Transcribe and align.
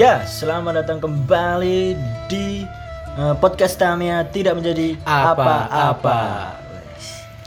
Ya, 0.00 0.24
selamat 0.24 0.80
datang 0.80 0.96
kembali 0.96 1.92
di 2.24 2.64
eh, 3.20 3.34
podcast 3.36 3.76
Tamia 3.76 4.24
tidak 4.32 4.56
menjadi 4.56 4.96
Apa-apa. 5.04 6.56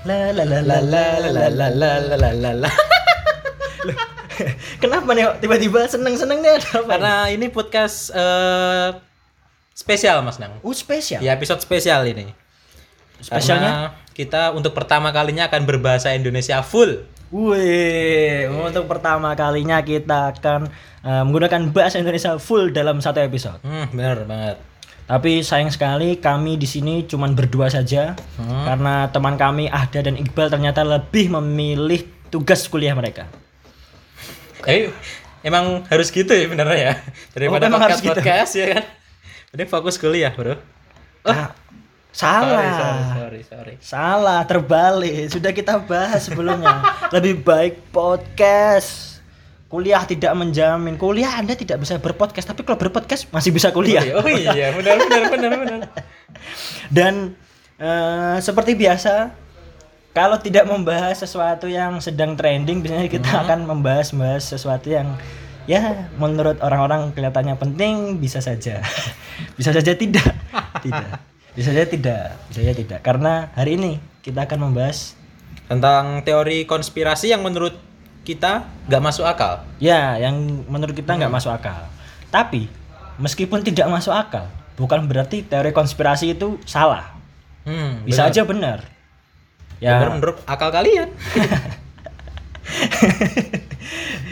La 0.06 0.30
la 0.30 0.46
la 0.46 0.62
la 0.62 0.78
la 0.86 1.06
la 1.18 1.50
la 1.50 1.50
la 1.50 1.70
la 1.74 2.14
la 2.14 2.30
la 2.30 2.52
la. 2.54 2.70
Loh, 3.90 3.98
Kenapa 4.78 5.18
nih 5.18 5.34
tiba-tiba 5.42 5.90
seneng-seneng 5.90 6.46
nih 6.46 6.62
ada 6.62 6.70
apa? 6.78 6.94
Karena 6.94 7.16
ini 7.34 7.50
podcast 7.50 8.14
eh, 8.14 9.02
spesial 9.74 10.22
Mas 10.22 10.38
Nang. 10.38 10.54
uh 10.62 10.76
spesial. 10.78 11.26
Ya 11.26 11.34
episode 11.34 11.58
spesial 11.58 12.06
ini. 12.06 12.38
Spesialnya? 13.18 13.98
Karena 13.98 14.14
kita 14.14 14.54
untuk 14.54 14.78
pertama 14.78 15.10
kalinya 15.10 15.50
akan 15.50 15.66
berbahasa 15.66 16.14
Indonesia 16.14 16.62
full. 16.62 17.02
Wih, 17.34 18.46
untuk 18.62 18.86
pertama 18.86 19.34
kalinya 19.34 19.82
kita 19.82 20.32
akan 20.32 20.70
eh, 21.02 21.24
menggunakan 21.26 21.74
bahasa 21.74 21.98
Indonesia 21.98 22.38
full 22.38 22.70
dalam 22.70 23.02
satu 23.02 23.20
episode. 23.20 23.58
Hmm, 23.60 23.90
bener 23.90 24.22
banget. 24.24 24.62
Tapi 25.04 25.42
sayang 25.42 25.68
sekali 25.68 26.16
kami 26.16 26.56
di 26.56 26.64
sini 26.64 27.04
cuman 27.04 27.34
berdua 27.34 27.68
saja 27.68 28.14
Hmm. 28.38 28.64
karena 28.64 28.94
teman 29.10 29.36
kami 29.36 29.66
Ahda 29.66 30.06
dan 30.06 30.16
Iqbal 30.16 30.48
ternyata 30.48 30.82
lebih 30.82 31.34
memilih 31.34 32.06
tugas 32.30 32.64
kuliah 32.66 32.94
mereka. 32.94 33.26
Tapi 34.62 34.94
emang 35.42 35.84
harus 35.90 36.08
gitu 36.08 36.30
ya 36.30 36.46
benernya 36.46 36.78
ya. 36.78 36.94
Daripada 37.34 37.66
Oh, 37.66 37.68
memang 37.68 37.82
harus 37.84 37.98
podcast 37.98 38.06
gitu. 38.06 38.16
podcast 38.16 38.52
ya 38.54 38.66
kan. 38.72 38.84
Jadi 39.52 39.64
fokus 39.66 39.96
kuliah, 39.98 40.32
Bro. 40.32 40.56
Ah, 41.24 41.52
salah. 42.14 42.48
Sorry, 42.48 42.70
sorry, 42.70 43.04
sorry, 43.04 43.42
sorry. 43.44 43.74
Salah, 43.82 44.40
terbalik. 44.46 45.34
Sudah 45.34 45.52
kita 45.52 45.82
bahas 45.82 46.30
sebelumnya. 46.30 46.86
Lebih 47.10 47.42
baik 47.42 47.90
podcast. 47.90 49.20
Kuliah 49.74 50.06
tidak 50.06 50.38
menjamin. 50.38 51.02
Kuliah 51.02 51.34
Anda 51.34 51.58
tidak 51.58 51.82
bisa 51.82 51.98
berpodcast, 51.98 52.46
tapi 52.46 52.62
kalau 52.62 52.78
berpodcast 52.78 53.34
masih 53.34 53.50
bisa 53.50 53.74
kuliah. 53.74 54.06
Oh 54.22 54.30
iya, 54.30 54.70
benar 54.78 55.02
benar 55.02 55.22
benar 55.34 55.52
benar. 55.58 55.80
Dan 56.94 57.34
eh, 57.82 58.38
seperti 58.38 58.78
biasa, 58.78 59.34
kalau 60.14 60.38
tidak 60.38 60.70
membahas 60.70 61.18
sesuatu 61.18 61.66
yang 61.66 61.98
sedang 61.98 62.38
trending, 62.38 62.86
biasanya 62.86 63.10
kita 63.10 63.34
akan 63.50 63.66
membahas-bahas 63.66 64.46
sesuatu 64.46 64.94
yang 64.94 65.18
ya 65.66 66.06
menurut 66.22 66.62
orang-orang 66.62 67.10
kelihatannya 67.18 67.58
penting, 67.58 68.22
bisa 68.22 68.38
saja, 68.46 68.78
bisa 69.58 69.74
saja 69.74 69.98
tidak, 69.98 70.38
tidak, 70.86 71.18
bisa 71.54 71.70
saja 71.74 71.86
tidak, 71.86 72.38
bisa 72.50 72.60
saja 72.62 72.74
tidak. 72.74 73.00
Karena 73.06 73.54
hari 73.54 73.78
ini 73.78 74.02
kita 74.26 74.46
akan 74.46 74.70
membahas 74.70 75.18
Tentang 75.64 76.22
teori 76.28 76.68
konspirasi 76.68 77.32
yang 77.32 77.42
menurut 77.42 77.74
kita 78.24 78.68
nggak 78.88 79.04
masuk 79.04 79.26
akal. 79.28 79.64
ya 79.80 80.16
yang 80.16 80.36
menurut 80.68 80.96
kita 80.96 81.16
nggak 81.16 81.32
masuk 81.32 81.56
akal. 81.56 81.88
Tapi 82.32 82.68
meskipun 83.20 83.64
tidak 83.64 83.88
masuk 83.88 84.12
akal, 84.12 84.48
bukan 84.76 85.08
berarti 85.08 85.44
teori 85.44 85.72
konspirasi 85.72 86.36
itu 86.36 86.60
salah. 86.68 87.16
Hmm, 87.64 88.04
Bisa 88.04 88.28
aja 88.28 88.44
benar. 88.44 88.84
Ya. 89.80 90.00
Ya, 90.00 90.14
menurut 90.14 90.40
akal 90.48 90.72
kalian. 90.72 91.12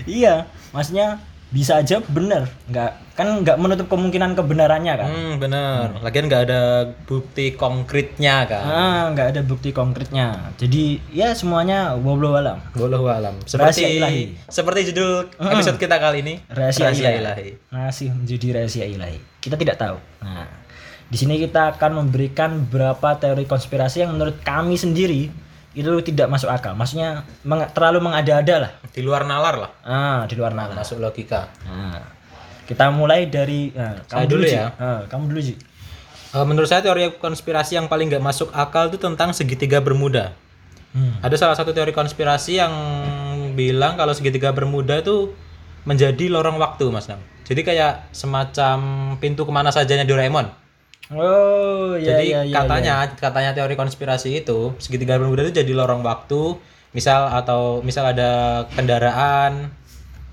iya, 0.07 0.47
maksudnya 0.71 1.19
bisa 1.51 1.83
aja 1.83 1.99
benar, 2.07 2.47
nggak 2.71 3.11
kan 3.11 3.27
nggak 3.43 3.59
menutup 3.59 3.91
kemungkinan 3.91 4.39
kebenarannya 4.39 4.93
kan? 4.95 5.07
Hmm, 5.11 5.33
bener. 5.35 5.99
Lagian 5.99 6.31
nggak 6.31 6.43
ada 6.47 6.61
bukti 7.03 7.59
konkretnya 7.59 8.47
kan. 8.47 8.63
Ah, 8.63 9.03
nggak 9.11 9.27
ada 9.35 9.41
bukti 9.43 9.75
konkretnya. 9.75 10.55
Jadi 10.55 11.03
ya 11.11 11.35
semuanya 11.35 11.91
wallahu 11.99 12.39
alam. 12.39 12.63
Wallahu 12.71 13.11
alam. 13.11 13.35
Rahasia 13.43 13.83
Seperti 13.83 13.83
ilahi. 13.99 14.23
seperti 14.47 14.79
judul 14.95 15.27
episode 15.37 15.75
kita 15.75 15.99
kali 15.99 16.23
ini. 16.23 16.39
Rahasia, 16.47 16.95
ilahi. 16.95 17.19
ilahi. 17.19 17.49
Masih 17.67 18.15
menjadi 18.15 18.47
rahasia 18.55 18.85
ilahi. 18.87 19.19
Kita 19.43 19.59
tidak 19.59 19.75
tahu. 19.75 19.99
Nah, 20.23 20.47
di 21.11 21.17
sini 21.19 21.35
kita 21.35 21.75
akan 21.75 22.07
memberikan 22.07 22.63
beberapa 22.63 23.19
teori 23.19 23.43
konspirasi 23.43 24.07
yang 24.07 24.15
menurut 24.15 24.39
kami 24.39 24.79
sendiri 24.79 25.50
itu 25.71 25.87
tidak 26.03 26.27
masuk 26.27 26.51
akal. 26.51 26.75
Maksudnya 26.75 27.23
meng- 27.47 27.69
terlalu 27.71 28.03
mengada-ada 28.03 28.55
lah. 28.67 28.71
Di 28.91 28.99
luar 28.99 29.23
nalar 29.23 29.55
lah. 29.55 29.71
Ah, 29.83 30.19
di 30.27 30.35
luar 30.35 30.51
nalar. 30.51 30.75
Masuk 30.75 30.99
logika. 30.99 31.47
Nah, 31.63 32.03
kita 32.67 32.91
mulai 32.91 33.27
dari 33.31 33.71
nah, 33.71 33.99
Saya 34.07 34.27
kamu 34.27 34.31
dulu 34.31 34.43
Ji. 34.43 34.55
ya. 34.55 34.65
Ah, 34.75 35.01
kamu 35.07 35.23
dulu 35.31 35.41
Ji. 35.41 35.55
Eh, 36.31 36.45
menurut 36.47 36.67
saya 36.71 36.79
teori 36.79 37.11
konspirasi 37.19 37.75
yang 37.75 37.91
paling 37.91 38.07
nggak 38.07 38.23
masuk 38.23 38.55
akal 38.55 38.87
itu 38.87 38.95
tentang 38.95 39.35
segitiga 39.35 39.83
Bermuda. 39.83 40.31
Hmm. 40.91 41.19
Ada 41.23 41.35
salah 41.39 41.55
satu 41.55 41.71
teori 41.75 41.91
konspirasi 41.91 42.59
yang 42.59 42.71
bilang 43.55 43.95
kalau 43.99 44.15
segitiga 44.15 44.51
Bermuda 44.55 44.99
itu 44.99 45.35
menjadi 45.83 46.31
lorong 46.31 46.55
waktu, 46.59 46.87
Mas 46.87 47.07
Nam. 47.11 47.19
Jadi 47.43 47.67
kayak 47.67 48.11
semacam 48.15 48.77
pintu 49.19 49.43
ke 49.43 49.51
mana 49.51 49.75
sajanya 49.75 50.07
Doraemon. 50.07 50.47
Oh, 51.11 51.99
iya 51.99 52.17
jadi 52.17 52.23
iya 52.23 52.41
iya. 52.47 52.55
katanya 52.55 52.93
katanya 53.19 53.51
teori 53.51 53.75
konspirasi 53.75 54.31
itu 54.43 54.71
segitiga 54.79 55.19
Bermuda 55.19 55.43
itu 55.43 55.59
jadi 55.59 55.71
lorong 55.75 56.01
waktu. 56.07 56.55
Misal 56.91 57.31
atau 57.31 57.79
misal 57.83 58.11
ada 58.15 58.63
kendaraan 58.75 59.71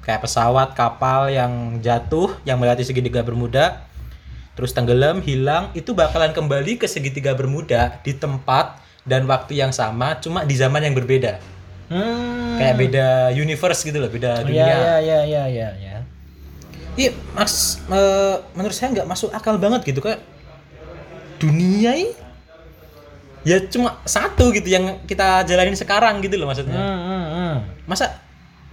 kayak 0.02 0.22
pesawat, 0.26 0.74
kapal 0.78 1.30
yang 1.30 1.82
jatuh 1.82 2.34
yang 2.46 2.58
melewati 2.58 2.86
segitiga 2.86 3.22
Bermuda 3.22 3.86
terus 4.58 4.74
tenggelam, 4.74 5.22
hilang, 5.22 5.70
itu 5.70 5.94
bakalan 5.94 6.34
kembali 6.34 6.82
ke 6.82 6.90
segitiga 6.90 7.30
Bermuda 7.30 8.02
di 8.02 8.10
tempat 8.10 8.82
dan 9.06 9.22
waktu 9.30 9.54
yang 9.54 9.70
sama, 9.70 10.18
cuma 10.18 10.42
di 10.42 10.58
zaman 10.58 10.82
yang 10.82 10.98
berbeda. 10.98 11.38
Hmm. 11.86 12.58
Kayak 12.58 12.74
beda 12.74 13.08
universe 13.38 13.86
gitu 13.86 14.02
loh, 14.02 14.10
beda 14.10 14.42
Iya 14.42 14.44
dunia. 14.44 14.66
iya 14.66 14.74
iya 14.98 15.20
iya 15.22 15.44
iya 15.46 15.68
iya. 15.78 15.96
Iya, 16.98 17.10
Mas, 17.38 17.78
eh, 17.86 18.34
menurut 18.58 18.74
saya 18.74 18.90
nggak 18.98 19.06
masuk 19.06 19.30
akal 19.30 19.62
banget 19.62 19.86
gitu 19.86 20.02
kayak 20.02 20.18
dunia 21.38 21.94
ini 21.94 22.12
ya 23.46 23.62
cuma 23.70 24.02
satu 24.04 24.50
gitu 24.52 24.68
yang 24.68 25.00
kita 25.06 25.46
jalanin 25.46 25.78
sekarang 25.78 26.20
gitu 26.20 26.36
loh 26.36 26.50
maksudnya. 26.50 26.76
Hmm, 26.76 27.00
hmm, 27.00 27.24
hmm. 27.32 27.54
Masa 27.88 28.18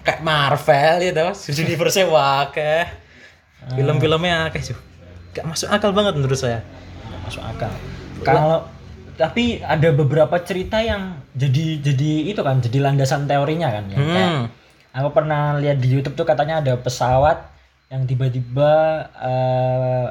kayak 0.04 0.22
Marvel 0.26 0.96
ya 1.06 1.12
tau, 1.14 1.32
universe 1.32 2.02
wakeh. 2.04 2.84
Film-filmnya 3.66 4.54
kayak 4.54 4.66
juga 4.66 4.82
gak 5.36 5.46
masuk 5.50 5.68
akal 5.72 5.92
banget 5.96 6.14
menurut 6.20 6.38
saya. 6.38 6.60
Nggak 7.08 7.22
masuk 7.26 7.44
akal. 7.44 7.72
Kalau 8.22 8.58
tapi 9.16 9.64
ada 9.64 9.90
beberapa 9.96 10.36
cerita 10.44 10.84
yang 10.84 11.24
jadi 11.32 11.80
jadi 11.80 12.12
itu 12.36 12.42
kan 12.44 12.60
jadi 12.60 12.84
landasan 12.84 13.26
teorinya 13.26 13.72
kan 13.72 13.84
ya. 13.90 13.98
Kayak 13.98 14.30
Hmm. 14.36 14.44
aku 14.92 15.10
pernah 15.16 15.56
lihat 15.56 15.80
di 15.80 15.88
YouTube 15.88 16.20
tuh 16.20 16.28
katanya 16.28 16.60
ada 16.60 16.76
pesawat 16.76 17.48
yang 17.88 18.04
tiba-tiba 18.04 18.74
eh, 19.24 20.06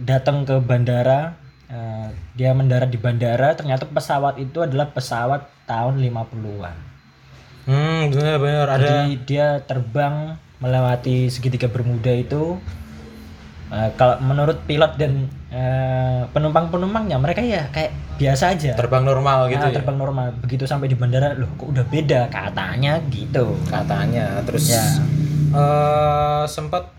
datang 0.00 0.42
ke 0.48 0.56
bandara 0.58 1.43
eh, 1.66 2.08
dia 2.32 2.50
mendarat 2.50 2.86
di 2.86 2.96
bandara 2.96 3.52
ternyata 3.52 3.84
pesawat 3.84 4.36
itu 4.36 4.60
adalah 4.60 4.88
pesawat 4.88 5.46
tahun 5.64 5.98
50-an. 5.98 6.76
Hmm, 7.64 8.00
benar-benar 8.08 8.68
ada 8.70 8.84
Jadi 9.06 9.24
dia 9.24 9.56
terbang 9.60 10.36
melewati 10.56 11.26
segitiga 11.26 11.66
Bermuda 11.66 12.10
itu. 12.10 12.60
eh, 13.66 13.90
kalau 13.94 14.20
menurut 14.20 14.60
pilot 14.62 14.92
dan 14.94 15.24
eh, 15.48 16.22
penumpang-penumpangnya 16.28 17.16
mereka 17.16 17.40
ya 17.40 17.64
kayak 17.68 17.90
biasa 18.14 18.52
aja. 18.52 18.72
terbang 18.74 19.02
normal 19.02 19.48
gitu 19.48 19.58
Nah, 19.58 19.72
ya. 19.72 19.74
terbang 19.74 19.96
normal. 19.96 20.26
Begitu 20.38 20.64
sampai 20.64 20.86
di 20.86 20.94
bandara, 20.94 21.32
loh 21.32 21.48
kok 21.54 21.72
udah 21.72 21.82
beda 21.84 22.28
katanya 22.28 23.00
gitu. 23.08 23.56
Katanya 23.64 24.44
terus 24.44 24.68
Ya. 24.68 24.84
eh 25.50 26.44
sempat 26.46 26.92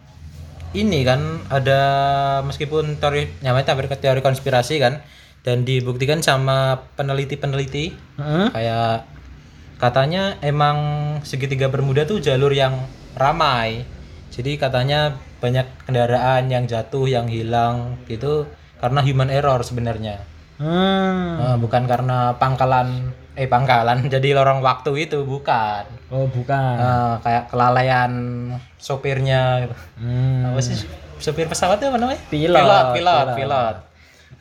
ini 0.76 1.08
kan 1.08 1.40
ada 1.48 1.82
meskipun 2.44 3.00
teori 3.00 3.32
namanya 3.40 3.72
teori, 3.72 3.88
teori 3.88 4.22
konspirasi 4.22 4.76
kan 4.84 5.00
dan 5.48 5.64
dibuktikan 5.64 6.20
sama 6.20 6.84
peneliti-peneliti 7.00 7.96
Heeh. 8.20 8.48
kayak 8.52 9.08
katanya 9.80 10.36
emang 10.44 10.78
segitiga 11.24 11.72
Bermuda 11.72 12.04
tuh 12.04 12.20
jalur 12.20 12.52
yang 12.52 12.76
ramai 13.16 13.88
jadi 14.36 14.60
katanya 14.60 15.16
banyak 15.40 15.68
kendaraan 15.88 16.52
yang 16.52 16.68
jatuh 16.68 17.08
yang 17.08 17.32
hilang 17.32 18.00
gitu 18.12 18.50
karena 18.84 19.00
human 19.00 19.32
error 19.32 19.64
sebenarnya 19.64 20.36
Hmm. 20.56 21.60
Bukan 21.60 21.84
karena 21.84 22.32
pangkalan 22.40 23.12
eh 23.36 23.46
pangkalan 23.46 24.08
jadi 24.14 24.34
lorong 24.34 24.60
waktu 24.60 25.06
itu 25.06 25.22
bukan 25.22 25.84
Oh, 26.08 26.26
bukan. 26.28 26.76
Eh, 26.78 27.14
kayak 27.20 27.50
kelalaian 27.50 28.12
sopirnya 28.78 29.64
gitu. 29.64 29.76
Hmm. 29.98 30.50
apa 30.50 30.60
sih 30.60 30.78
sopir 31.18 31.46
pesawat 31.46 31.78
itu 31.78 31.88
apa 31.88 31.98
namanya 31.98 32.22
Pilot, 32.26 32.56
pilot 32.56 32.86
pilot 32.94 32.96
pilot. 32.96 33.36
pilot 33.36 33.76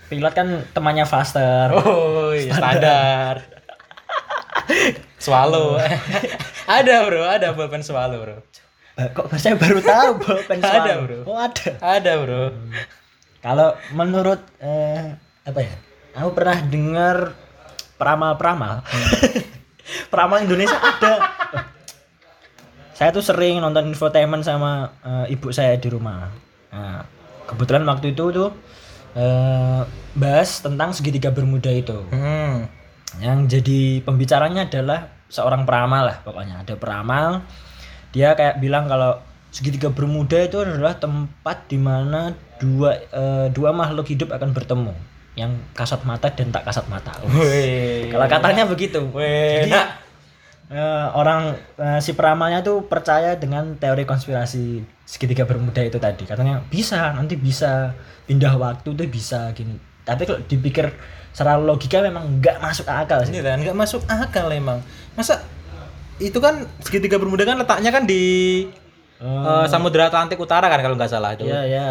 Pilot 0.04 0.32
kan 0.32 0.46
temannya 0.70 1.04
Faster. 1.04 1.72
oh 1.72 2.30
iya, 2.30 2.52
standar 2.52 3.34
swallow 5.16 5.80
ada 6.70 6.94
bro 7.02 7.22
ada 7.24 7.48
pulpen 7.52 7.80
swallow 7.80 8.20
bro 8.20 8.38
Eh, 8.94 9.10
Kok 9.10 9.26
saya 9.34 9.58
baru 9.58 9.82
tahu 9.82 10.22
Ada, 10.46 10.54
Swallow. 10.62 10.98
bro. 11.02 11.18
Oh, 11.26 11.34
ada. 11.34 11.66
ada 11.82 12.12
bro 12.14 12.44
Kalau 13.42 13.68
menurut 13.90 14.38
eh, 14.56 15.18
apa 15.42 15.60
ya? 15.60 15.74
Aku 16.14 16.30
pernah 16.30 16.62
dengar 16.62 17.34
peramal-peramal. 17.96 18.82
peramal 20.12 20.42
Indonesia 20.42 20.78
ada. 20.78 21.14
saya 22.94 23.10
tuh 23.10 23.26
sering 23.26 23.58
nonton 23.58 23.90
infotainment 23.90 24.46
sama 24.46 24.94
eh, 25.02 25.34
ibu 25.34 25.50
saya 25.50 25.74
di 25.74 25.90
rumah. 25.90 26.30
Nah, 26.70 27.02
kebetulan 27.50 27.82
waktu 27.90 28.14
itu 28.14 28.30
tuh 28.30 28.50
eh, 29.18 29.82
bahas 30.14 30.50
tentang 30.62 30.94
segitiga 30.94 31.34
bermuda 31.34 31.74
itu. 31.74 32.06
Hmm. 32.14 32.70
Yang 33.18 33.58
jadi 33.58 33.80
pembicaranya 34.06 34.70
adalah 34.70 35.10
seorang 35.26 35.66
peramal 35.66 36.06
lah 36.06 36.18
pokoknya. 36.22 36.62
Ada 36.62 36.74
peramal 36.78 37.42
dia 38.14 38.38
kayak 38.38 38.62
bilang 38.62 38.86
kalau 38.86 39.18
segitiga 39.50 39.90
bermuda 39.90 40.38
itu 40.46 40.62
adalah 40.62 40.94
tempat 40.94 41.66
di 41.66 41.78
mana 41.82 42.30
dua 42.62 43.02
eh, 43.10 43.46
dua 43.50 43.74
makhluk 43.74 44.06
hidup 44.06 44.30
akan 44.30 44.54
bertemu 44.54 44.94
yang 45.34 45.50
kasat 45.74 46.06
mata 46.06 46.30
dan 46.30 46.54
tak 46.54 46.62
kasat 46.66 46.86
mata. 46.86 47.10
Kalau 48.12 48.26
katanya 48.30 48.64
begitu. 48.70 49.02
Wih. 49.10 49.66
Jadi, 49.66 49.74
eh, 50.70 51.06
orang 51.14 51.58
eh, 51.78 51.98
si 51.98 52.14
peramalnya 52.14 52.62
tuh 52.62 52.86
percaya 52.86 53.34
dengan 53.34 53.74
teori 53.74 54.06
konspirasi 54.06 54.86
segitiga 55.02 55.42
bermuda 55.42 55.82
itu 55.82 55.98
tadi. 55.98 56.22
Katanya 56.24 56.62
bisa, 56.70 57.10
nanti 57.12 57.34
bisa 57.34 57.92
pindah 58.30 58.54
waktu 58.56 58.94
tuh 58.94 59.06
bisa 59.10 59.50
gini. 59.52 59.74
Tapi 60.06 60.22
kalau 60.22 60.40
dipikir 60.46 60.94
secara 61.34 61.58
logika 61.58 61.98
memang 61.98 62.38
nggak 62.38 62.62
masuk 62.62 62.86
akal 62.86 63.18
sih. 63.26 63.34
ini 63.34 63.42
kan 63.42 63.58
nggak 63.58 63.78
masuk 63.78 64.06
akal 64.06 64.46
emang. 64.54 64.78
Masa 65.18 65.42
itu 66.22 66.38
kan 66.38 66.62
segitiga 66.78 67.18
bermuda 67.18 67.42
kan 67.42 67.58
letaknya 67.58 67.90
kan 67.90 68.06
di 68.06 68.22
eh, 69.18 69.64
Samudra 69.66 70.06
Atlantik 70.06 70.38
Utara 70.38 70.70
kan 70.70 70.78
kalau 70.78 70.94
nggak 70.94 71.10
salah 71.10 71.34
itu. 71.34 71.42
Iya, 71.42 71.66
ya. 71.66 71.90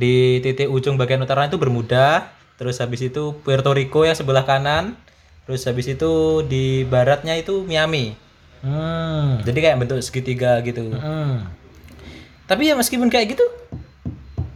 Di 0.00 0.40
titik 0.40 0.72
ujung 0.72 0.96
bagian 0.96 1.20
utara 1.20 1.44
itu 1.44 1.60
Bermuda, 1.60 2.24
terus 2.60 2.76
habis 2.84 3.00
itu 3.00 3.40
Puerto 3.40 3.72
Rico 3.72 4.04
yang 4.04 4.12
sebelah 4.12 4.44
kanan, 4.44 5.00
terus 5.48 5.64
habis 5.64 5.88
itu 5.88 6.44
di 6.44 6.84
baratnya 6.84 7.32
itu 7.40 7.64
Miami. 7.64 8.12
Hmm. 8.60 9.40
Jadi 9.40 9.58
kayak 9.64 9.80
bentuk 9.80 9.96
segitiga 10.04 10.60
gitu. 10.60 10.92
Hmm. 10.92 11.48
Tapi 12.44 12.68
ya 12.68 12.76
meskipun 12.76 13.08
kayak 13.08 13.32
gitu 13.32 13.46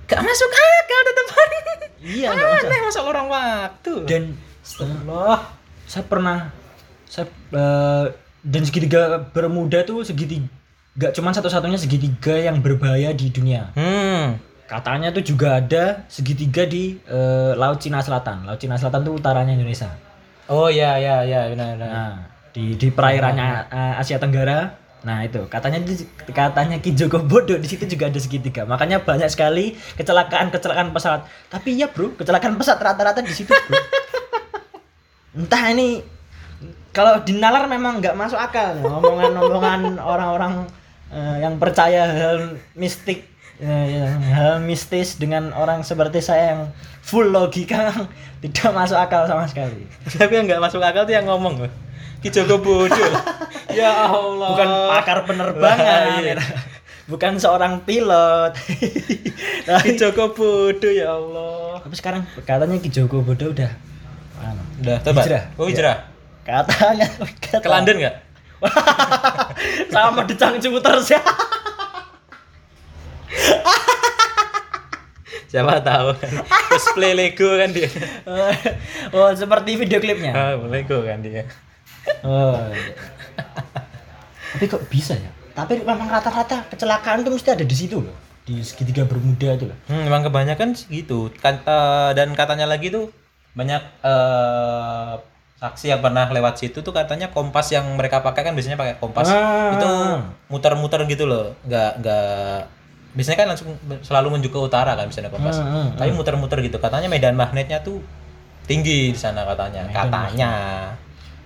gak 0.04 0.20
masuk 0.20 0.50
akal 0.52 1.00
tetap 1.08 1.26
Iya, 2.04 2.36
nggak 2.36 2.50
masuk. 2.52 2.68
Aneh 2.68 2.80
masuk 2.84 3.04
orang 3.08 3.26
waktu. 3.32 3.94
Dan 4.04 4.22
setelah 4.60 5.40
saya 5.88 6.04
pernah 6.04 6.52
saya 7.08 7.24
eh, 7.32 8.04
dan 8.44 8.62
segitiga 8.68 9.24
bermuda 9.32 9.80
tuh 9.88 10.04
segitiga 10.04 10.44
gak 10.94 11.16
cuma 11.16 11.34
satu-satunya 11.34 11.80
segitiga 11.80 12.36
yang 12.36 12.60
berbahaya 12.60 13.16
di 13.16 13.32
dunia. 13.32 13.72
Hmm. 13.72 14.36
Katanya 14.64 15.12
tuh 15.12 15.20
juga 15.20 15.60
ada 15.60 16.08
segitiga 16.08 16.64
di 16.64 16.96
eh, 17.04 17.52
Laut 17.52 17.78
Cina 17.80 18.00
Selatan. 18.00 18.48
Laut 18.48 18.56
Cina 18.56 18.80
Selatan 18.80 19.04
tuh 19.04 19.20
utaranya 19.20 19.52
Indonesia. 19.52 19.92
Oh 20.48 20.68
ya 20.72 20.96
ya 20.96 21.24
ya 21.24 21.52
benar 21.52 21.76
benar. 21.76 21.88
Nah, 21.88 22.14
di 22.56 22.76
di 22.76 22.88
perairannya 22.88 23.68
eh, 23.68 24.00
Asia 24.00 24.16
Tenggara. 24.16 24.80
Nah, 25.04 25.20
itu 25.20 25.44
katanya 25.52 25.84
di- 25.84 26.08
katanya 26.32 26.80
Ki 26.80 26.96
Joko 26.96 27.20
Bodo 27.20 27.60
di 27.60 27.68
situ 27.68 27.84
juga 27.84 28.08
ada 28.08 28.16
segitiga. 28.16 28.64
Makanya 28.64 29.04
banyak 29.04 29.28
sekali 29.28 29.76
kecelakaan-kecelakaan 30.00 30.96
pesawat. 30.96 31.28
Tapi 31.52 31.76
ya, 31.76 31.92
Bro, 31.92 32.16
kecelakaan 32.16 32.56
pesawat 32.56 32.80
rata-rata 32.80 33.20
di 33.20 33.28
situ, 33.28 33.52
Bro. 33.52 33.76
Entah 35.44 35.76
ini 35.76 36.00
kalau 36.94 37.20
di 37.20 37.36
nalar 37.36 37.68
memang 37.68 38.00
nggak 38.00 38.16
masuk 38.16 38.40
akal 38.40 38.80
omongan-omongan 38.80 39.98
orang-orang 40.00 40.64
eh, 41.12 41.36
yang 41.42 41.60
percaya 41.60 42.06
hal 42.08 42.56
mistik 42.72 43.33
yang 43.58 44.18
hal 44.34 44.58
mistis 44.58 45.14
dengan 45.14 45.54
orang 45.54 45.86
seperti 45.86 46.18
saya 46.18 46.56
yang 46.56 46.62
full 47.00 47.30
logika 47.30 47.94
tidak 48.42 48.70
masuk 48.72 48.98
akal 48.98 49.24
sama 49.24 49.46
sekali. 49.46 49.86
Tapi 50.06 50.32
yang 50.34 50.46
nggak 50.46 50.62
masuk 50.62 50.82
akal 50.82 51.06
tuh 51.06 51.14
yang 51.14 51.26
ngomong 51.26 51.62
loh. 51.62 51.72
Ki 52.18 52.32
Joko 52.32 52.56
Bodo. 52.56 52.96
ya 53.78 54.08
Allah. 54.08 54.48
bukan 54.54 54.68
pakar 54.96 55.18
penerbangan 55.28 56.02
Wah, 56.08 56.24
iya. 56.24 56.34
bukan 57.04 57.36
seorang 57.36 57.84
pilot 57.84 58.54
Ki 59.84 59.92
Joko 59.94 60.32
Bodo 60.32 60.88
ya 60.88 61.12
Allah. 61.12 61.82
tapi 61.84 61.94
sekarang 61.98 62.22
katanya 62.46 62.80
Ki 62.80 62.88
Joko 62.88 63.20
Bodo 63.20 63.52
udah 63.52 63.68
anu, 64.40 64.62
Udah, 64.80 64.96
coba. 65.04 65.20
Hijrah. 65.20 65.42
Oh, 65.60 65.66
hijrah. 65.68 65.96
katanya 66.44 67.06
kata, 67.44 67.60
Ke 67.60 67.68
London 67.68 67.96
nggak? 68.00 68.16
sama 69.92 70.24
di 70.24 70.34
Changju 70.34 70.72
terus 70.80 71.12
ya 71.12 71.20
Siapa 75.46 75.78
tahu 75.80 76.06
kan. 76.14 76.30
Cosplay 76.66 77.12
Lego 77.12 77.54
kan 77.54 77.68
dia. 77.70 77.86
oh 79.14 79.28
seperti 79.32 79.76
video 79.76 79.98
klipnya 79.98 80.30
Ah, 80.32 80.52
Lego 80.58 81.00
kan 81.00 81.20
dia. 81.20 81.44
oh 82.20 82.52
tapi 84.52 84.64
kok 84.66 84.82
bisa 84.86 85.14
ya 85.14 85.30
tapi 85.50 85.80
memang 85.80 86.04
rata-rata 86.04 86.62
kecelakaan 86.68 87.22
tuh 87.22 87.30
mesti 87.32 87.48
ada 87.50 87.62
di 87.62 87.72
situ 87.72 87.98
loh 87.98 88.12
di 88.42 88.60
segitiga 88.60 89.02
bermuda 89.02 89.52
itu 89.52 89.64
loh 89.66 89.74
Hmm, 89.86 90.04
emang 90.04 90.22
kebanyakan 90.22 90.72
segitu. 90.74 91.28
Kan, 91.34 91.60
eh, 91.60 92.10
dan 92.12 92.32
katanya 92.32 92.64
lagi 92.64 92.88
tuh 92.88 93.08
banyak 93.52 93.80
eh, 94.00 95.12
saksi 95.56 95.84
yang 95.88 95.98
pernah 95.98 96.28
lewat 96.28 96.56
situ 96.56 96.78
tuh 96.78 96.90
katanya 96.90 97.26
kompas 97.30 97.70
yang 97.70 97.82
mereka 97.90 98.20
pakai 98.20 98.42
kan 98.42 98.52
biasanya 98.52 98.76
pakai 98.76 98.94
kompas 98.94 99.26
Ah. 99.26 99.72
itu 99.72 99.88
muter-muter 100.46 101.00
gitu 101.08 101.24
loh. 101.24 101.52
Nggak 101.64 101.90
nggak 101.98 102.54
biasanya 103.14 103.38
kan 103.38 103.48
langsung 103.54 103.70
selalu 104.02 104.36
menuju 104.36 104.50
ke 104.50 104.58
utara 104.58 104.98
kan 104.98 105.06
misalnya 105.06 105.30
kompas. 105.30 105.62
Hmm, 105.62 105.70
hmm, 105.70 105.88
Tapi 105.96 106.10
muter-muter 106.12 106.58
gitu. 106.66 106.76
Katanya 106.82 107.06
medan 107.06 107.38
magnetnya 107.38 107.80
tuh 107.80 108.02
tinggi 108.66 109.14
di 109.14 109.18
sana 109.18 109.46
katanya. 109.46 109.86
katanya. 109.90 110.52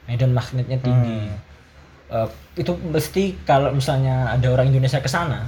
medan 0.09 0.33
magnetnya 0.33 0.81
tinggi. 0.81 1.29
Hmm. 1.29 1.37
Eh, 2.09 2.29
itu 2.65 2.73
mesti 2.73 3.37
kalau 3.45 3.69
misalnya 3.77 4.33
ada 4.33 4.49
orang 4.49 4.73
Indonesia 4.73 5.05
ke 5.05 5.11
sana, 5.13 5.45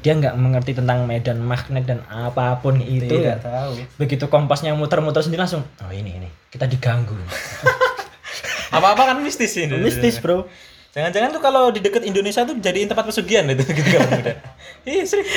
dia 0.00 0.16
nggak 0.16 0.34
mengerti 0.40 0.72
tentang 0.72 1.04
medan 1.04 1.44
magnet 1.44 1.84
dan 1.84 2.00
apa 2.08 2.56
pun 2.64 2.80
itu 2.80 3.12
ya. 3.20 3.36
Tidak 3.36 3.40
tahu. 3.44 3.72
Begitu 4.00 4.24
kompasnya 4.32 4.72
muter-muter 4.72 5.20
sendiri 5.20 5.44
langsung, 5.44 5.68
oh 5.84 5.92
ini 5.92 6.16
ini 6.16 6.28
kita 6.48 6.64
diganggu. 6.64 7.12
Apa-apa 8.76 9.12
kan 9.12 9.20
mistis 9.20 9.52
ini. 9.60 9.76
Mistis 9.76 10.16
bro. 10.18 10.48
Jangan-jangan 10.92 11.28
tuh 11.32 11.40
kalau 11.40 11.72
di 11.72 11.80
dekat 11.80 12.04
Indonesia 12.04 12.44
tuh 12.44 12.60
jadiin 12.60 12.84
tempat 12.84 13.08
pesugihan 13.08 13.48
itu 13.48 13.64
gitu 13.80 13.88
kan 13.96 14.00
muda. 14.12 14.32
Iya, 14.84 15.02
serius. 15.08 15.28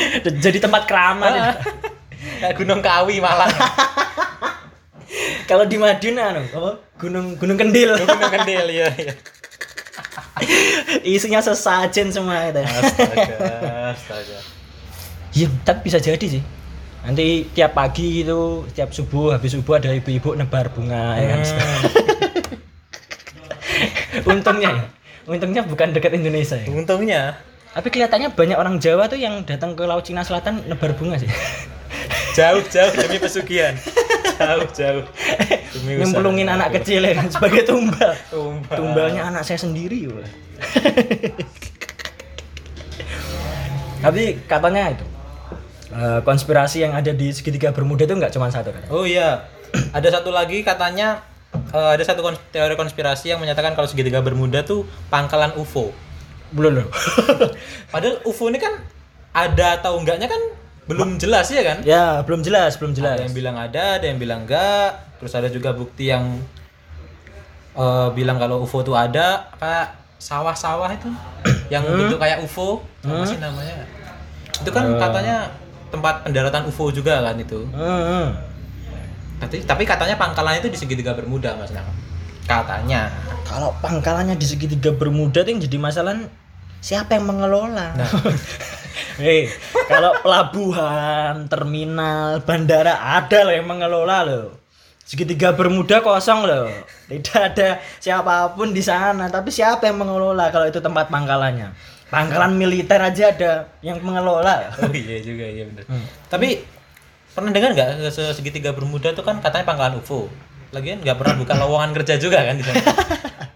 Jadi 0.44 0.60
tempat 0.60 0.84
keramat. 0.84 1.31
ya. 1.31 1.52
Kayak 2.44 2.56
Gunung 2.60 2.84
Kawi 2.84 3.24
malah. 3.24 3.48
kalau 5.50 5.64
di 5.64 5.80
Madinah 5.80 6.35
anu, 6.35 6.44
apa? 6.52 6.71
Gunung 7.00 7.40
Gunung 7.40 7.56
Kendil. 7.56 7.95
Gunung 7.95 8.31
Kendil 8.35 8.66
ya. 8.68 8.92
ya. 9.00 9.14
Isinya 11.07 11.40
sesajen 11.40 12.12
semua 12.12 12.52
itu. 12.52 12.59
Astaga, 12.59 13.95
astaga. 13.95 14.38
Iya, 15.31 15.47
tapi 15.64 15.88
bisa 15.88 16.04
jadi 16.04 16.26
sih. 16.28 16.44
Nanti 17.06 17.47
tiap 17.56 17.78
pagi 17.78 18.28
itu, 18.28 18.68
tiap 18.76 18.92
subuh, 18.92 19.38
habis 19.38 19.56
subuh 19.56 19.80
ada 19.80 19.94
ibu-ibu 19.95 20.35
nebar 20.35 20.74
bunga 20.74 21.16
ya 21.16 21.28
kan. 21.31 21.42
Untungnya 24.26 24.71
ya. 24.74 24.83
Untungnya 25.25 25.65
bukan 25.65 25.89
dekat 25.89 26.13
Indonesia 26.13 26.57
ya. 26.57 26.69
Untungnya 26.69 27.21
Tapi 27.75 27.91
kelihatannya 27.91 28.31
banyak 28.31 28.55
orang 28.55 28.79
Jawa 28.79 29.11
tuh 29.11 29.19
yang 29.19 29.44
datang 29.44 29.75
ke 29.75 29.83
Laut 29.83 30.05
Cina 30.07 30.23
Selatan 30.23 30.63
nebar 30.63 30.95
bunga 30.95 31.19
sih. 31.19 31.27
jauh-jauh 32.35 32.94
demi 33.03 33.19
pesugihan. 33.19 33.75
Jauh-jauh. 34.39 35.03
Demi 35.75 35.99
usaha. 35.99 36.07
Nyemplungin 36.07 36.47
anak 36.47 36.71
kecil 36.79 37.03
ya 37.03 37.19
kan 37.19 37.27
sebagai 37.27 37.67
tumbal. 37.67 38.15
Tumbal. 38.31 38.75
Tumbalnya 38.79 39.27
anak 39.27 39.44
saya 39.44 39.59
sendiri 39.59 40.07
ya. 40.07 40.15
Tapi 44.07 44.39
katanya 44.47 44.95
itu 44.95 45.05
eh, 45.91 46.19
konspirasi 46.23 46.79
yang 46.85 46.95
ada 46.95 47.11
di 47.11 47.27
segitiga 47.35 47.75
bermuda 47.75 48.07
itu 48.07 48.15
nggak 48.15 48.31
cuma 48.31 48.47
satu 48.47 48.71
kan? 48.71 48.83
Oh 48.87 49.03
iya. 49.03 49.51
Ada 49.91 50.19
satu 50.19 50.31
lagi 50.31 50.63
katanya 50.63 51.27
eh, 51.72 51.90
ada 51.95 52.04
satu 52.04 52.22
kons- 52.22 52.42
teori 52.50 52.76
konspirasi 52.76 53.31
yang 53.31 53.40
menyatakan 53.40 53.74
kalau 53.74 53.86
segitiga 53.86 54.19
bermuda 54.19 54.62
tuh 54.62 54.84
pangkalan 55.07 55.56
UFO. 55.56 55.90
Belum 56.52 56.78
loh. 56.78 56.88
Padahal 57.94 58.22
UFO 58.24 58.48
ini 58.48 58.60
kan 58.60 58.76
ada 59.31 59.80
atau 59.80 59.98
enggaknya 59.98 60.28
kan 60.28 60.42
belum 60.86 61.18
jelas 61.18 61.50
ya 61.50 61.66
kan? 61.66 61.81
ya 61.81 62.22
belum 62.22 62.45
jelas, 62.45 62.78
belum 62.78 62.94
jelas. 62.94 63.18
Ada 63.18 63.26
yang 63.26 63.34
bilang 63.36 63.56
ada, 63.57 63.84
ada 63.98 64.06
yang 64.06 64.19
bilang 64.22 64.45
enggak. 64.45 65.02
Terus 65.18 65.34
ada 65.34 65.50
juga 65.50 65.74
bukti 65.74 66.14
yang 66.14 66.38
eh, 67.76 68.07
bilang 68.14 68.38
kalau 68.38 68.62
UFO 68.62 68.81
itu 68.81 68.94
ada 68.94 69.50
kayak 69.57 69.88
sawah-sawah 70.16 70.90
itu 70.90 71.10
yang 71.74 71.81
bentuk 71.84 72.22
kayak 72.22 72.42
UFO. 72.42 72.86
Apa 73.02 73.26
sih 73.26 73.38
namanya? 73.38 73.86
Itu 74.56 74.69
kan 74.69 74.95
katanya 74.95 75.52
tempat 75.90 76.24
pendaratan 76.24 76.69
UFO 76.69 76.90
juga 76.90 77.22
kan 77.22 77.36
itu. 77.36 77.66
Hmm, 77.74 78.04
hmm. 78.04 78.28
Tapi, 79.39 79.68
tapi 79.68 79.83
katanya 79.83 80.15
pangkalannya 80.15 80.63
itu 80.63 80.71
di 80.71 80.80
segitiga 80.80 81.11
bermuda 81.11 81.59
Mas 81.59 81.71
Nang. 81.75 81.87
Katanya. 82.45 83.11
Kalau 83.44 83.73
pangkalannya 83.81 84.37
di 84.37 84.47
segitiga 84.47 84.94
bermuda 84.94 85.44
tuh 85.44 85.51
yang 85.51 85.61
jadi 85.61 85.77
masalah 85.77 86.15
siapa 86.80 87.18
yang 87.18 87.25
mengelola? 87.27 87.94
Hei, 89.21 89.47
kalau 89.87 90.11
pelabuhan, 90.19 91.47
terminal, 91.47 92.44
bandara 92.44 92.99
ada 93.15 93.47
loh 93.47 93.54
yang 93.56 93.68
mengelola 93.68 94.18
loh. 94.27 94.45
Segitiga 95.06 95.54
bermuda 95.56 96.04
kosong 96.04 96.44
loh. 96.44 96.68
Tidak 97.07 97.39
ada 97.39 97.80
siapa 98.01 98.51
pun 98.57 98.73
di 98.75 98.81
sana, 98.81 99.30
tapi 99.30 99.54
siapa 99.54 99.87
yang 99.87 100.01
mengelola 100.01 100.51
kalau 100.51 100.68
itu 100.68 100.81
tempat 100.83 101.07
pangkalannya? 101.07 101.71
Pangkalan 102.09 102.59
militer 102.59 103.01
aja 103.01 103.31
ada 103.33 103.54
yang 103.81 104.01
mengelola. 104.01 104.73
Oh 104.83 104.94
iya 104.94 105.18
juga 105.21 105.45
iya 105.45 105.63
benar. 105.69 105.83
Tapi 106.30 106.74
pernah 107.35 107.51
dengar 107.51 107.75
nggak 107.75 108.09
se- 108.09 108.33
segitiga 108.33 108.71
bermuda 108.71 109.11
itu 109.11 109.19
kan 109.19 109.44
katanya 109.44 109.68
pangkalan 109.68 109.99
UFO. 109.99 110.31
Lagian 110.71 111.04
nggak 111.04 111.18
pernah 111.19 111.35
buka 111.35 111.54
lowongan 111.61 111.92
kerja 111.94 112.15
juga 112.15 112.42
kan 112.42 112.56
di 112.56 112.63
sana. 112.63 112.80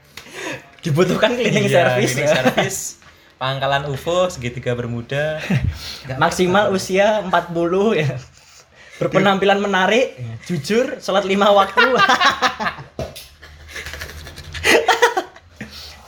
Dibutuhkan 0.84 1.36
cleaning 1.36 1.68
Iya, 1.68 1.76
service 1.88 2.12
cleaning 2.14 2.30
service. 2.30 2.80
Pangkalan 3.42 3.88
UFO 3.88 4.28
segitiga 4.28 4.76
bermuda. 4.76 5.40
Maksimal 6.20 6.70
usia 6.70 7.24
40 7.24 7.32
ya. 7.96 8.20
Berpenampilan 9.00 9.64
menarik, 9.64 10.20
jujur, 10.44 11.00
sholat 11.00 11.24
lima 11.24 11.48
waktu. 11.48 11.88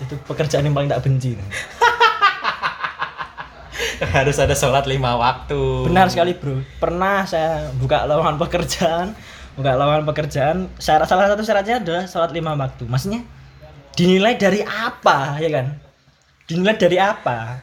Itu 0.01 0.19
pekerjaan 0.27 0.67
yang 0.67 0.75
paling 0.75 0.91
tak 0.91 0.99
benci. 0.99 1.39
Harus 4.17 4.37
ada 4.41 4.57
sholat 4.57 4.89
lima 4.89 5.13
waktu. 5.13 5.85
Benar 5.85 6.09
sekali 6.09 6.33
bro. 6.33 6.61
Pernah 6.81 7.29
saya 7.29 7.69
buka 7.77 8.09
lowongan 8.09 8.41
pekerjaan, 8.41 9.13
buka 9.53 9.77
lowongan 9.77 10.03
pekerjaan. 10.09 10.57
Syarat 10.81 11.05
salah 11.05 11.29
satu 11.29 11.45
syaratnya 11.45 11.77
adalah 11.77 12.03
sholat 12.09 12.33
lima 12.33 12.57
waktu. 12.57 12.89
Maksudnya 12.89 13.21
dinilai 13.93 14.35
dari 14.41 14.65
apa 14.65 15.37
ya 15.37 15.49
kan? 15.53 15.77
Dinilai 16.49 16.75
dari 16.81 16.97
apa? 16.97 17.61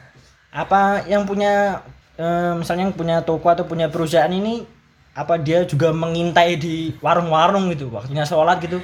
Apa 0.49 1.03
yang 1.05 1.27
punya 1.27 1.83
eh, 2.15 2.53
misalnya 2.55 2.87
yang 2.87 2.95
punya 2.95 3.21
toko 3.23 3.51
atau 3.51 3.67
punya 3.67 3.91
perusahaan 3.91 4.31
ini 4.31 4.79
apa 5.19 5.35
dia 5.35 5.67
juga 5.67 5.91
mengintai 5.91 6.55
di 6.55 6.95
warung-warung 7.03 7.73
gitu 7.75 7.91
waktunya 7.91 8.23
sholat 8.23 8.61
gitu 8.63 8.79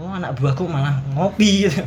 oh 0.00 0.10
anak 0.10 0.34
buahku 0.34 0.66
malah 0.66 0.98
ngopi 1.14 1.68
gitu 1.68 1.84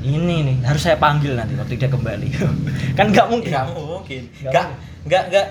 ini 0.00 0.36
nih 0.44 0.56
harus 0.62 0.80
saya 0.80 0.94
panggil 0.94 1.34
nanti 1.34 1.52
waktu 1.52 1.74
dia 1.74 1.86
kembali 1.86 2.28
kan 2.98 3.06
nggak 3.08 3.26
mungkin 3.26 3.50
Nggak 3.50 3.66
mungkin. 3.72 4.22
Nggak 4.44 4.66
Nggak 5.04 5.22
nggak 5.28 5.46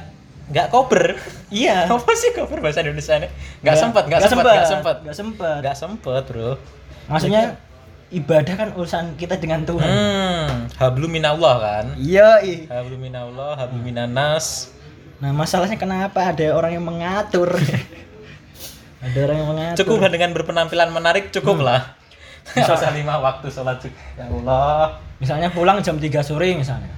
nggak 0.47 0.67
koper. 0.69 1.19
iya 1.49 1.83
Apa 1.91 2.11
sih 2.13 2.31
koper 2.31 2.59
bahasa 2.59 2.79
Indonesia 2.79 3.17
nih? 3.17 3.27
Nggak 3.59 3.75
sempat, 3.75 4.03
nggak 4.05 4.21
sempat, 4.23 4.43
nggak 4.47 4.65
sempat. 4.65 4.95
nggak 5.01 5.15
sempet 5.15 5.57
Nggak 5.59 5.75
sempet, 5.75 6.23
bro. 6.25 6.51
maksudnya 7.05 7.43
ibadah 8.07 8.55
kan 8.55 8.69
urusan 8.71 9.05
kita 9.15 9.35
dengan 9.35 9.63
Tuhan 9.63 9.83
Hmm, 9.83 10.47
hablum 10.73 11.09
minallah 11.09 11.55
kan? 11.57 11.85
iya. 11.97 12.39
Hablum 12.65 12.99
minallah, 13.01 13.57
hablum 13.57 13.83
minanas. 13.83 14.71
nah 15.17 15.33
masalahnya 15.33 15.75
kenapa 15.75 16.29
ada 16.29 16.53
orang 16.53 16.71
yang 16.71 16.85
mengatur 16.85 17.51
ada 19.03 19.17
orang 19.19 19.35
yang 19.35 19.49
mengatur 19.49 19.77
Cukup 19.83 20.07
dengan 20.07 20.31
berpenampilan 20.31 20.87
menarik 20.89 21.29
cukup 21.29 21.59
lah. 21.59 21.96
Usah 22.55 22.91
lima 22.95 23.19
waktu 23.19 23.47
sholat. 23.51 23.83
Ya 24.15 24.25
Allah. 24.29 24.95
misalnya 25.17 25.49
pulang 25.49 25.81
jam 25.81 25.97
3 25.97 26.13
sore 26.21 26.53
misalnya 26.53 26.93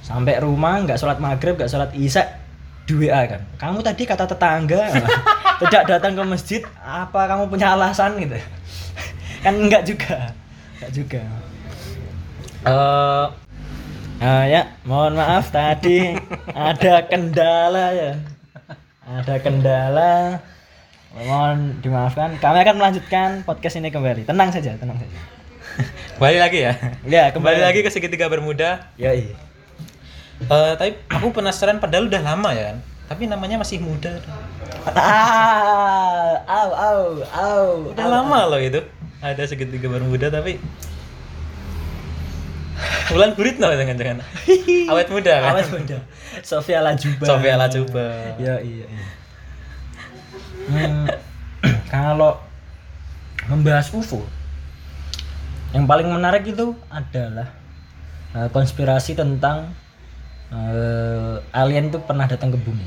sampai 0.00 0.40
rumah 0.40 0.80
nggak 0.80 0.96
sholat 0.96 1.20
maghrib 1.20 1.60
nggak 1.60 1.68
sholat 1.68 1.92
isya 1.92 2.24
di 2.88 2.96
WA 2.96 3.20
kan 3.28 3.44
kamu 3.60 3.84
tadi 3.84 4.08
kata 4.08 4.24
tetangga 4.24 4.80
tidak 5.60 5.82
datang 5.84 6.16
ke 6.16 6.22
masjid 6.24 6.60
apa 6.80 7.28
kamu 7.28 7.52
punya 7.52 7.76
alasan 7.76 8.16
gitu 8.16 8.40
kan 9.44 9.52
enggak 9.54 9.84
juga 9.84 10.32
enggak 10.80 10.90
juga 10.92 11.22
Eh, 12.64 13.26
Ah 14.24 14.44
ya, 14.48 14.72
mohon 14.88 15.20
maaf 15.20 15.52
tadi 15.52 16.16
ada 16.72 17.04
kendala 17.04 17.92
ya. 17.92 18.12
Ada 19.04 19.36
kendala. 19.36 20.40
Mohon 21.14 21.78
dimaafkan. 21.78 22.42
Kami 22.42 22.58
akan 22.66 22.74
melanjutkan 22.74 23.28
podcast 23.46 23.78
ini 23.78 23.94
kembali. 23.94 24.26
Tenang 24.26 24.50
saja, 24.50 24.74
tenang 24.74 24.98
saja. 24.98 25.18
kembali 26.18 26.38
lagi 26.42 26.58
ya. 26.66 26.72
Ya, 27.06 27.24
Kembali 27.30 27.62
lagi 27.62 27.86
ke 27.86 27.90
segitiga 27.94 28.26
bermuda. 28.26 28.90
Ya, 28.98 29.14
iya. 29.14 29.38
Eh, 30.42 30.72
tapi 30.74 30.98
aku 31.06 31.30
penasaran 31.30 31.78
padahal 31.78 32.10
udah 32.10 32.18
lama 32.18 32.50
ya 32.50 32.74
kan. 32.74 32.78
Tapi 33.14 33.30
namanya 33.30 33.62
masih 33.62 33.78
muda. 33.78 34.10
Ah, 34.90 36.42
au 36.50 36.70
au 36.74 37.00
au. 37.22 37.66
Udah 37.94 38.06
lama 38.10 38.50
loh 38.50 38.58
itu. 38.58 38.82
Ada 39.22 39.46
segitiga 39.46 39.86
bermuda 39.88 40.28
tapi 40.28 40.58
Bulan 43.08 43.38
Guritno 43.38 43.70
jangan-jangan. 43.70 44.18
Awet 44.90 45.08
muda 45.14 45.32
kan. 45.38 45.50
Awet 45.54 45.68
muda. 45.70 45.98
Sofia 46.42 46.82
Lajuba. 46.82 47.22
Sofia 47.22 47.54
Lajuba. 47.54 48.34
Ya, 48.42 48.58
iya, 48.58 48.84
iya. 48.84 48.86
Hmm, 50.64 51.06
kalau 51.94 52.40
membahas 53.46 53.92
UFO 53.92 54.24
yang 55.74 55.84
paling 55.84 56.06
menarik 56.06 56.46
itu 56.46 56.72
adalah 56.88 57.50
eh, 58.32 58.48
konspirasi 58.48 59.12
tentang 59.12 59.74
eh, 60.48 61.36
alien 61.52 61.90
itu 61.90 61.98
pernah 62.00 62.24
datang 62.24 62.54
ke 62.54 62.58
bumi. 62.58 62.86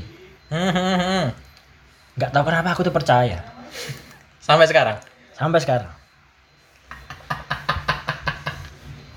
Nggak 2.18 2.30
tahu 2.32 2.44
kenapa 2.44 2.74
aku 2.74 2.82
tuh 2.82 2.90
percaya 2.90 3.38
Sampai 4.42 4.66
sekarang. 4.66 4.96
sampai 5.38 5.60
sekarang. 5.62 5.92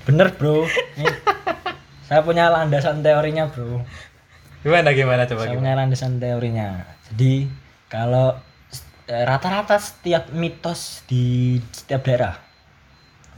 Bener 0.05 0.29
bro, 0.35 0.65
Ini 0.97 1.07
saya 2.05 2.21
punya 2.21 2.51
landasan 2.51 3.01
teorinya 3.01 3.47
bro. 3.47 3.81
Gimana 4.61 4.93
gimana 4.93 5.25
coba 5.25 5.45
Saya 5.45 5.55
gimana? 5.55 5.61
punya 5.65 5.73
landasan 5.79 6.21
teorinya. 6.21 6.67
Jadi 7.09 7.49
kalau 7.87 8.37
rata-rata 9.11 9.75
setiap 9.75 10.31
mitos 10.31 11.03
di 11.05 11.57
setiap 11.75 12.07
daerah, 12.07 12.39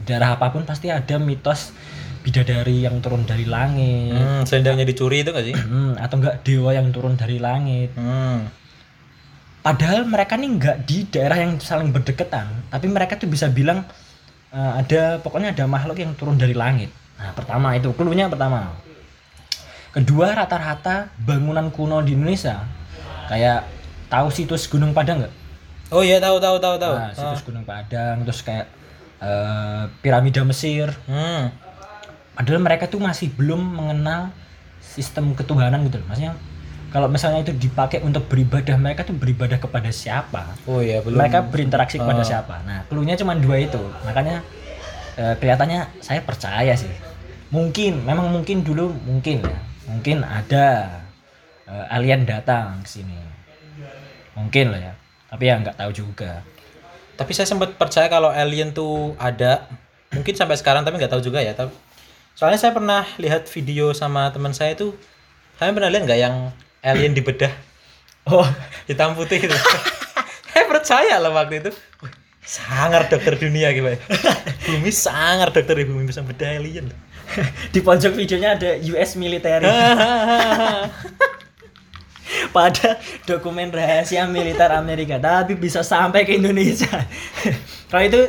daerah 0.06 0.38
apa 0.38 0.54
pun 0.54 0.62
pasti 0.62 0.88
ada 0.88 1.18
mitos 1.18 1.74
bidadari 2.24 2.88
yang 2.88 3.04
turun 3.04 3.28
dari 3.28 3.44
langit, 3.44 4.16
Hmm, 4.16 4.42
selendangnya 4.48 4.88
dicuri 4.88 5.20
itu 5.20 5.34
gak 5.34 5.44
sih? 5.44 5.52
Hmm, 5.52 5.92
atau 6.00 6.16
enggak 6.16 6.40
dewa 6.40 6.72
yang 6.72 6.88
turun 6.88 7.20
dari 7.20 7.36
langit. 7.36 7.92
Hmm. 7.98 8.48
Padahal 9.60 10.08
mereka 10.08 10.40
nih 10.40 10.48
enggak 10.48 10.76
di 10.88 11.04
daerah 11.04 11.36
yang 11.36 11.60
saling 11.60 11.92
berdekatan, 11.92 12.48
tapi 12.72 12.86
mereka 12.88 13.20
tuh 13.20 13.28
bisa 13.28 13.52
bilang 13.52 13.84
eh, 14.56 14.72
ada 14.80 15.20
pokoknya 15.20 15.52
ada 15.52 15.68
makhluk 15.68 16.00
yang 16.00 16.16
turun 16.16 16.40
dari 16.40 16.56
langit. 16.56 16.88
Nah, 17.20 17.36
pertama 17.36 17.76
itu 17.76 17.92
clue-nya 17.92 18.32
pertama. 18.32 18.72
Kedua 19.92 20.34
rata-rata 20.34 21.12
bangunan 21.22 21.70
kuno 21.70 22.02
di 22.02 22.18
Indonesia 22.18 22.66
kayak 23.30 23.62
tahu 24.10 24.26
situs 24.32 24.66
Gunung 24.66 24.90
Padang 24.90 25.22
nggak? 25.22 25.43
Oh 25.92 26.00
iya 26.00 26.16
tahu 26.20 26.40
tahu 26.40 26.56
tahu 26.58 26.76
tahu. 26.80 26.94
Nah, 26.96 27.12
situs 27.12 27.42
Gunung 27.44 27.66
Padang 27.68 28.24
terus 28.24 28.40
kayak 28.40 28.66
eh, 29.20 29.84
piramida 30.00 30.40
Mesir. 30.44 30.90
Hmm. 31.04 31.52
Padahal 32.34 32.60
mereka 32.62 32.90
tuh 32.90 32.98
masih 32.98 33.30
belum 33.30 33.60
mengenal 33.62 34.34
sistem 34.80 35.36
ketuhanan 35.36 35.86
gitu 35.86 36.02
loh. 36.02 36.06
Maksudnya 36.10 36.34
kalau 36.90 37.10
misalnya 37.10 37.42
itu 37.42 37.50
dipakai 37.50 37.98
untuk 38.06 38.30
beribadah, 38.30 38.78
mereka 38.78 39.02
tuh 39.02 39.18
beribadah 39.18 39.58
kepada 39.58 39.90
siapa? 39.90 40.54
Oh 40.66 40.78
iya 40.78 41.02
belum. 41.02 41.18
Mereka 41.18 41.50
berinteraksi 41.50 41.98
kepada 41.98 42.22
Oh. 42.22 42.26
siapa? 42.26 42.62
Nah, 42.62 42.86
clue-nya 42.86 43.18
cuma 43.18 43.34
dua 43.34 43.58
itu. 43.58 43.82
Makanya 44.06 44.42
eh, 45.18 45.34
kelihatannya 45.38 46.02
saya 46.02 46.22
percaya 46.22 46.74
sih. 46.74 46.90
Mungkin, 47.54 48.02
memang 48.02 48.30
mungkin 48.34 48.62
dulu 48.66 48.90
mungkin 49.06 49.42
ya. 49.42 49.58
Mungkin 49.90 50.22
ada 50.26 50.90
eh, 51.66 51.94
alien 51.94 52.26
datang 52.26 52.82
ke 52.82 52.88
sini. 52.98 53.18
Mungkin 54.34 54.74
lah 54.74 54.80
ya. 54.90 54.94
Tapi 55.30 55.42
ya 55.46 55.54
nggak 55.60 55.76
tahu 55.78 55.90
juga. 55.94 56.44
Tapi 57.14 57.30
saya 57.30 57.46
sempat 57.46 57.78
percaya 57.78 58.10
kalau 58.10 58.30
alien 58.30 58.74
tuh 58.74 59.14
ada. 59.16 59.70
Mungkin 60.14 60.34
sampai 60.34 60.58
sekarang 60.58 60.82
tapi 60.82 60.98
nggak 60.98 61.12
tahu 61.12 61.22
juga 61.22 61.42
ya. 61.42 61.54
Tapi 61.54 61.74
soalnya 62.34 62.58
saya 62.58 62.72
pernah 62.74 63.06
lihat 63.18 63.46
video 63.50 63.94
sama 63.94 64.30
teman 64.34 64.52
saya 64.52 64.74
itu. 64.74 64.94
Kalian 65.58 65.74
pernah 65.74 65.90
lihat 65.90 66.02
nggak 66.06 66.20
yang 66.20 66.34
alien 66.82 67.14
dibedah 67.14 67.52
Oh, 68.24 68.48
hitam 68.88 69.12
putih 69.12 69.36
itu? 69.36 69.52
saya 70.48 70.64
percaya 70.64 71.20
loh 71.20 71.36
waktu 71.36 71.60
itu. 71.60 71.70
Sangar 72.44 73.08
dokter 73.08 73.36
dunia 73.36 73.68
gitu. 73.72 73.88
Bumi 74.68 74.88
sangar 74.92 75.52
dokter 75.52 75.76
di 75.76 75.84
bumi 75.84 76.08
bisa 76.08 76.24
bedah 76.24 76.56
alien. 76.56 76.88
di 77.72 77.80
pojok 77.80 78.12
videonya 78.16 78.56
ada 78.56 78.70
US 78.80 79.16
military. 79.16 79.68
Pada 82.54 83.02
dokumen 83.26 83.74
rahasia 83.74 84.30
militer 84.30 84.70
Amerika. 84.70 85.18
Tapi 85.18 85.58
bisa 85.58 85.82
sampai 85.82 86.22
ke 86.22 86.38
Indonesia. 86.38 86.94
Kalau 87.90 88.04
itu 88.06 88.20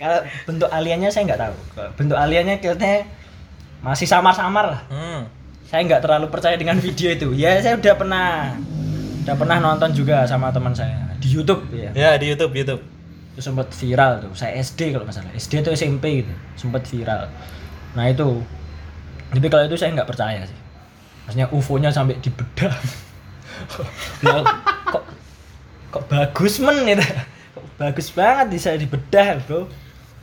kalau 0.00 0.24
bentuk 0.48 0.70
aliennya 0.72 1.12
saya 1.12 1.28
nggak 1.28 1.40
tahu. 1.44 1.54
Bentuk 1.92 2.16
aliennya 2.16 2.56
kayaknya 2.56 3.04
masih 3.84 4.08
samar-samar 4.08 4.64
lah. 4.72 4.82
Hmm. 4.88 5.22
saya 5.70 5.86
nggak 5.86 6.02
terlalu 6.02 6.26
percaya 6.32 6.56
dengan 6.56 6.80
video 6.80 7.12
itu. 7.12 7.36
Ya 7.36 7.60
saya 7.60 7.76
udah 7.76 7.94
pernah 7.94 8.56
udah 9.22 9.36
pernah 9.36 9.60
nonton 9.60 9.92
juga 9.92 10.24
sama 10.24 10.48
teman 10.50 10.72
saya 10.72 11.10
di 11.20 11.28
YouTube 11.28 11.68
ya. 11.76 11.92
Ya 11.92 12.10
di 12.16 12.32
YouTube 12.32 12.56
YouTube. 12.56 12.82
itu 13.30 13.44
sempat 13.44 13.70
viral 13.76 14.24
tuh. 14.24 14.32
Saya 14.34 14.58
SD 14.58 14.96
kalau 14.96 15.04
nggak 15.04 15.14
salah. 15.20 15.30
SD 15.36 15.52
atau 15.60 15.70
SMP 15.76 16.24
gitu. 16.24 16.32
Sempat 16.56 16.82
viral. 16.88 17.28
Nah 17.92 18.04
itu. 18.08 18.40
Tapi 19.30 19.46
kalau 19.52 19.68
itu 19.68 19.76
saya 19.76 19.94
nggak 19.94 20.08
percaya 20.08 20.42
sih. 20.48 20.58
Maksudnya 21.28 21.46
UFO-nya 21.52 21.92
sampai 21.92 22.18
dibedah 22.18 22.72
Lah, 24.24 24.42
kok 24.88 25.04
kok 25.90 26.04
bagus 26.06 26.62
men 26.62 26.86
itu 26.86 27.02
kok 27.50 27.66
bagus 27.76 28.08
banget 28.14 28.46
bisa 28.52 28.68
dibedah 28.78 29.42
bro 29.42 29.66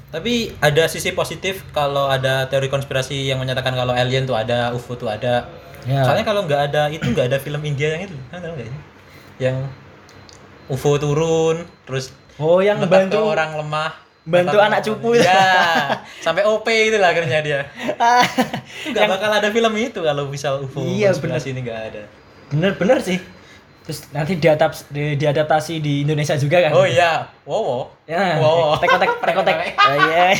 Tapi 0.07 0.55
ada 0.63 0.87
sisi 0.87 1.11
positif 1.11 1.67
kalau 1.75 2.07
ada 2.07 2.47
teori 2.47 2.71
konspirasi 2.71 3.27
yang 3.27 3.43
menyatakan 3.43 3.75
kalau 3.75 3.91
alien 3.91 4.23
tuh 4.23 4.39
ada, 4.39 4.71
UFO 4.71 4.95
tuh 4.95 5.11
ada. 5.11 5.51
Ya. 5.83 6.07
Soalnya 6.07 6.23
kalau 6.23 6.47
nggak 6.47 6.71
ada 6.71 6.87
itu 6.87 7.03
nggak 7.03 7.27
ada 7.27 7.37
film 7.43 7.59
India 7.67 7.91
yang 7.91 8.07
itu, 8.07 8.15
Kan 8.31 8.39
nggak? 8.39 8.71
Yang 9.35 9.67
UFO 10.71 10.95
turun, 10.95 11.67
terus 11.83 12.15
Oh, 12.39 12.63
yang 12.63 12.79
bantu 12.87 13.19
orang 13.19 13.59
lemah, 13.59 13.97
bantu 14.23 14.57
anak 14.63 14.79
cupu 14.85 15.19
itu. 15.19 15.27
Ya, 15.27 16.05
sampai 16.23 16.47
OP 16.47 16.63
itu 16.69 16.95
lah 16.95 17.11
akhirnya 17.11 17.39
dia. 17.43 17.59
Itu 18.87 18.95
nggak 18.95 19.09
bakal 19.11 19.31
ada 19.43 19.49
film 19.51 19.73
itu 19.75 19.99
kalau 19.99 20.31
misal 20.31 20.63
UFO 20.63 20.87
Iya, 20.87 21.11
konspirasi 21.11 21.51
ini 21.51 21.67
nggak 21.67 21.81
ada. 21.91 22.03
Bener-bener 22.49 22.99
sih. 22.99 23.19
Terus 23.83 24.03
nanti 24.11 24.35
diadap 24.35 24.75
di, 24.91 25.15
diadaptasi 25.15 25.79
di 25.79 26.03
Indonesia 26.03 26.35
juga 26.35 26.59
kan? 26.59 26.71
Oh 26.75 26.83
iya, 26.83 27.23
wow. 27.47 27.87
Ya, 28.03 28.35
Wow. 28.35 28.75
tekotek, 28.83 29.15
tekotek. 29.23 29.55
Oh 29.79 29.95
iya. 30.11 30.35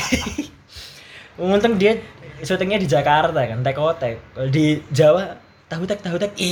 Untung 1.38 1.80
dia 1.80 1.96
syutingnya 2.44 2.76
di 2.76 2.84
Jakarta 2.84 3.40
kan, 3.40 3.64
tekotek. 3.64 4.20
Kalau 4.36 4.48
di 4.52 4.84
Jawa, 4.92 5.32
tahu 5.64 5.88
tek, 5.88 6.04
tahu 6.04 6.20
tek. 6.20 6.32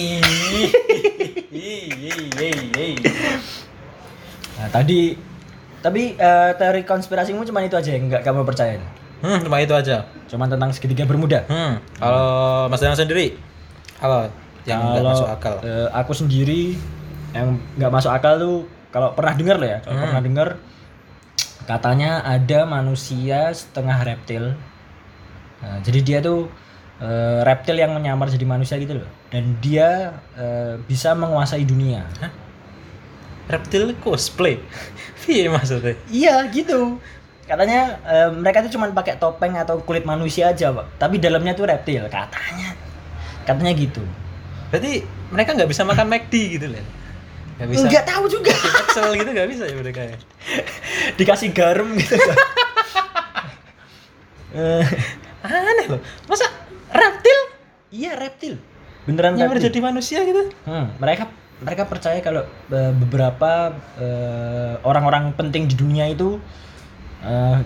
Nah, 4.57 4.69
tadi 4.73 5.13
tapi 5.85 6.17
eh, 6.17 6.51
teori 6.57 6.83
konspirasimu 6.83 7.45
cuma 7.45 7.61
itu 7.61 7.77
aja 7.77 7.93
yang 7.93 8.09
nggak 8.09 8.25
kamu 8.25 8.43
percaya. 8.43 8.81
Hmm, 9.21 9.41
cuma 9.45 9.61
itu 9.61 9.73
aja. 9.73 10.09
Cuma 10.29 10.49
tentang 10.49 10.73
segitiga 10.73 11.05
bermuda. 11.05 11.45
Hmm, 11.49 11.77
kalau 11.97 12.67
Mas 12.69 12.81
Danang 12.81 12.97
sendiri 12.97 13.37
apa 13.97 14.29
yang 14.67 14.83
nggak 14.93 15.05
masuk 15.05 15.29
akal? 15.31 15.55
eh, 15.63 15.89
aku 15.91 16.13
sendiri 16.13 16.75
yang 17.33 17.47
nggak 17.75 17.93
masuk 17.93 18.11
akal 18.11 18.35
tuh 18.37 18.57
kalau 18.91 19.13
pernah 19.13 19.33
dengar 19.33 19.57
loh 19.57 19.69
ya, 19.69 19.79
kalau 19.81 19.95
Hmm. 19.97 20.05
pernah 20.09 20.23
dengar 20.23 20.49
katanya 21.67 22.23
ada 22.23 22.63
manusia 22.65 23.51
setengah 23.51 23.99
reptil. 24.01 24.55
Nah, 25.57 25.79
jadi 25.83 26.01
dia 26.01 26.19
tuh 26.21 26.47
eh, 26.97 27.41
reptil 27.43 27.77
yang 27.77 27.93
menyamar 27.93 28.27
jadi 28.27 28.43
manusia 28.43 28.77
gitu 28.77 28.97
loh, 28.97 29.09
dan 29.29 29.57
dia 29.61 30.15
eh, 30.35 30.81
bisa 30.81 31.13
menguasai 31.13 31.63
dunia. 31.63 32.07
Reptil 33.47 33.95
cosplay. 34.01 34.59
Iya 35.27 35.51
maksudnya. 35.51 35.99
Iya 36.07 36.35
gitu. 36.49 37.03
Katanya 37.45 37.99
eh, 38.03 38.31
mereka 38.31 38.63
tuh 38.63 38.71
cuma 38.71 38.87
pakai 38.89 39.19
topeng 39.19 39.59
atau 39.59 39.83
kulit 39.83 40.03
manusia 40.03 40.51
aja, 40.51 40.71
pak. 40.71 40.87
Tapi 40.97 41.19
dalamnya 41.19 41.51
tuh 41.51 41.67
reptil, 41.67 42.07
katanya. 42.07 42.71
Katanya 43.43 43.75
gitu. 43.75 44.03
Berarti 44.69 44.93
mereka 45.31 45.51
nggak 45.55 45.71
bisa 45.71 45.83
makan 45.83 46.07
McD 46.07 46.35
gitu 46.59 46.67
loh. 46.69 46.85
Nggak 47.57 47.69
bisa. 47.71 47.85
Nggak 47.87 48.05
tahu 48.05 48.25
juga. 48.27 48.53
Excel 48.53 49.09
gitu 49.15 49.31
nggak 49.31 49.49
bisa 49.49 49.65
ya 49.65 49.75
mereka 49.75 50.01
ya. 50.05 50.17
Dikasih 51.19 51.51
garam 51.51 51.89
gitu. 51.95 52.15
Eh, 54.57 54.85
Aneh 55.45 55.87
loh. 55.87 56.01
Masa 56.25 56.49
reptil 56.89 57.39
iya 57.93 58.17
reptil. 58.17 58.57
Beneran 59.05 59.37
yang 59.37 59.53
reptil. 59.53 59.69
menjadi 59.69 59.79
manusia 59.85 60.19
gitu? 60.25 60.49
Hmm, 60.65 60.97
mereka 60.97 61.29
mereka 61.61 61.85
percaya 61.85 62.19
kalau 62.21 62.41
eh, 62.71 62.93
beberapa 62.97 63.73
eh, 64.01 64.75
orang-orang 64.81 65.37
penting 65.37 65.69
di 65.69 65.77
dunia 65.77 66.09
itu 66.09 66.41
eh, 67.21 67.59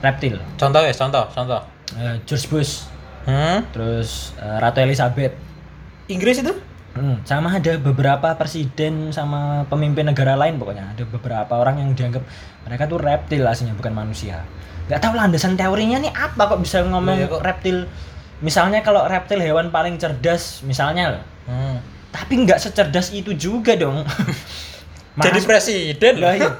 reptil. 0.00 0.36
Contoh 0.54 0.84
ya, 0.84 0.92
contoh, 0.92 1.24
contoh. 1.32 1.60
Eh, 1.96 2.20
George 2.24 2.46
Bush, 2.48 2.72
Hmm? 3.24 3.64
terus 3.72 4.36
eh, 4.36 4.56
Ratu 4.60 4.84
Elizabeth. 4.84 5.32
Inggris 6.08 6.40
itu? 6.40 6.52
Hmm, 6.94 7.18
sama 7.26 7.50
ada 7.58 7.74
beberapa 7.74 8.38
presiden 8.38 9.10
sama 9.10 9.66
pemimpin 9.66 10.06
negara 10.06 10.38
lain 10.38 10.62
pokoknya 10.62 10.94
ada 10.94 11.02
beberapa 11.02 11.58
orang 11.58 11.82
yang 11.82 11.90
dianggap 11.90 12.22
mereka 12.62 12.86
tuh 12.86 13.02
reptil 13.02 13.42
aslinya 13.42 13.74
bukan 13.74 13.90
manusia. 13.90 14.46
Gak 14.86 15.02
tahu 15.02 15.18
landasan 15.18 15.58
teorinya 15.58 15.98
nih 15.98 16.12
apa 16.14 16.46
kok 16.46 16.60
bisa 16.62 16.86
ngomong 16.86 17.18
Iya, 17.18 17.26
kok. 17.26 17.42
reptil. 17.42 17.90
Misalnya 18.44 18.84
kalau 18.84 19.08
reptil 19.10 19.42
hewan 19.42 19.74
paling 19.74 19.98
cerdas 19.98 20.62
misalnya 20.62 21.18
loh. 21.18 21.22
Hmm. 21.50 21.82
Tapi 22.14 22.46
nggak 22.46 22.62
secerdas 22.62 23.10
itu 23.10 23.34
juga 23.34 23.74
dong. 23.74 24.06
Jadi 25.24 25.40
presiden 25.42 26.14
Lah, 26.22 26.34
iya. 26.34 26.50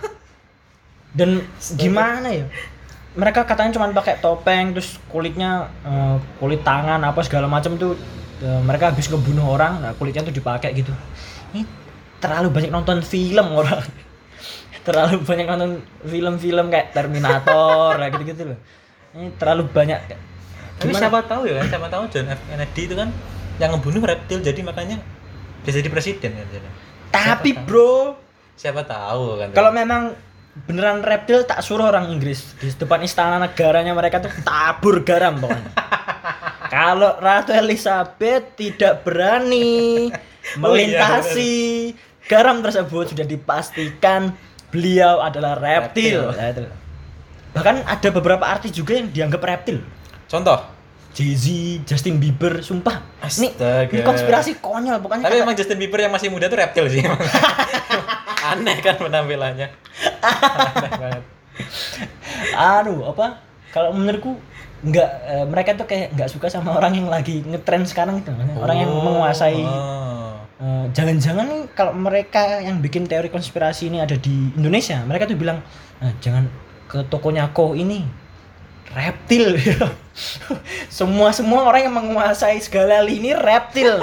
Dan 1.15 1.47
gimana 1.79 2.27
ya? 2.31 2.47
Mereka 3.15 3.47
katanya 3.47 3.71
cuma 3.71 3.87
pakai 3.95 4.19
topeng 4.19 4.75
terus 4.75 4.99
kulitnya 5.07 5.71
eh, 5.87 6.17
kulit 6.43 6.67
tangan 6.67 6.99
apa 7.07 7.23
segala 7.23 7.47
macam 7.47 7.79
tuh 7.79 7.95
eh, 8.45 8.61
mereka 8.61 8.93
habis 8.93 9.09
ngebunuh 9.09 9.49
orang, 9.49 9.81
nah 9.81 9.97
kulitnya 9.97 10.21
tuh 10.29 10.37
dipakai 10.37 10.77
gitu. 10.77 10.93
Ini 11.57 11.65
terlalu 12.21 12.53
banyak 12.53 12.71
nonton 12.71 13.01
film 13.01 13.57
orang. 13.57 13.81
terlalu 14.87 15.25
banyak 15.25 15.47
nonton 15.49 15.81
film-film 16.05 16.69
kayak 16.69 16.93
Terminator 16.93 17.97
kayak 17.97 18.13
gitu-gitu 18.21 18.53
loh. 18.53 18.59
Ini 19.17 19.33
terlalu 19.41 19.65
banyak. 19.73 19.99
Tapi 20.75 20.91
Gimana? 20.91 21.01
siapa 21.07 21.19
tahu 21.25 21.43
ya 21.49 21.63
siapa 21.65 21.87
tahu 21.89 22.05
John 22.11 22.27
F 22.29 22.41
Kennedy 22.51 22.83
itu 22.91 22.95
kan 22.99 23.09
yang 23.63 23.71
ngebunuh 23.79 24.03
reptil 24.03 24.43
jadi 24.43 24.61
makanya 24.67 24.99
bisa 25.65 25.81
jadi 25.81 25.89
presiden 25.89 26.31
kan 26.37 26.47
jadi. 26.53 26.69
Tapi 27.15 27.51
Siapa 27.55 27.63
tahu. 27.63 27.67
bro, 27.71 27.95
Siapa 28.55 28.83
tahu 28.87 29.25
kan. 29.39 29.49
Kalau 29.55 29.71
memang 29.71 30.15
beneran 30.67 31.03
reptil 31.03 31.43
tak 31.43 31.63
suruh 31.67 31.91
orang 31.91 32.15
Inggris 32.15 32.55
di 32.63 32.71
depan 32.71 33.03
istana 33.03 33.43
negaranya 33.43 33.91
mereka 33.91 34.23
tuh 34.23 34.31
tabur 34.47 35.03
garam 35.03 35.39
pokoknya. 35.43 35.71
Kalau 36.75 37.15
Ratu 37.23 37.55
Elizabeth 37.55 38.59
tidak 38.59 39.07
berani 39.07 40.11
Oh 40.11 40.75
iya, 40.77 40.99
melintasi 41.01 41.53
garam 42.27 42.61
tersebut 42.61 43.15
sudah 43.15 43.23
dipastikan 43.23 44.35
beliau 44.69 45.23
adalah 45.23 45.55
reptil. 45.55 46.35
Reptil. 46.35 46.67
Nah. 46.67 46.77
Bahkan 47.55 47.77
ada 47.87 48.09
beberapa 48.11 48.43
artis 48.43 48.75
juga 48.75 48.99
yang 48.99 49.09
dianggap 49.09 49.41
reptil. 49.41 49.79
contoh 50.27 50.59
Jay-Z, 51.15 51.47
Justin 51.87 52.19
Bieber, 52.19 52.59
sumpah. 52.59 52.99
Ini, 53.23 53.55
Astaga. 53.55 53.93
ini 53.95 54.03
konspirasi 54.03 54.59
konyol 54.59 54.99
pokoknya. 54.99 55.23
Tapi 55.23 55.39
kata- 55.39 55.45
emang 55.47 55.55
Justin 55.55 55.79
Bieber 55.79 56.03
yang 56.03 56.11
masih 56.11 56.27
muda 56.27 56.51
tuh 56.51 56.59
reptil 56.59 56.91
sih. 56.91 57.07
Aneh 58.51 58.83
kan 58.83 58.99
penampilannya. 58.99 59.71
Aneh 60.27 60.91
banget. 60.91 61.25
anu 62.51 63.07
apa 63.07 63.39
kalau 63.71 63.95
menurutku 63.95 64.35
nggak 64.85 65.11
eh, 65.25 65.45
mereka 65.49 65.71
tuh 65.75 65.87
kayak 65.89 66.13
nggak 66.13 66.29
suka 66.29 66.53
sama 66.53 66.77
orang 66.77 66.93
yang 66.93 67.09
lagi 67.09 67.41
ngetren 67.41 67.89
sekarang 67.89 68.21
itu 68.21 68.29
orang 68.61 68.77
yang 68.85 68.91
Oh, 68.93 69.01
menguasai 69.01 69.65
oh. 69.65 70.37
eh, 70.61 70.85
jangan-jangan 70.93 71.47
nih 71.49 71.63
kalau 71.73 71.97
mereka 71.97 72.61
yang 72.61 72.85
bikin 72.85 73.09
teori 73.09 73.33
konspirasi 73.33 73.89
ini 73.89 74.05
ada 74.05 74.15
di 74.15 74.53
Indonesia 74.53 75.01
mereka 75.03 75.25
tuh 75.25 75.41
bilang 75.41 75.65
"Ah, 75.99 76.13
jangan 76.21 76.53
ke 76.85 77.01
tokonya 77.09 77.49
ko 77.51 77.73
ini 77.73 78.05
reptil 78.93 79.57
semua 81.01 81.33
semua 81.33 81.67
orang 81.67 81.89
yang 81.89 81.95
menguasai 81.97 82.61
segala 82.61 83.01
lini 83.03 83.33
reptil 83.33 83.99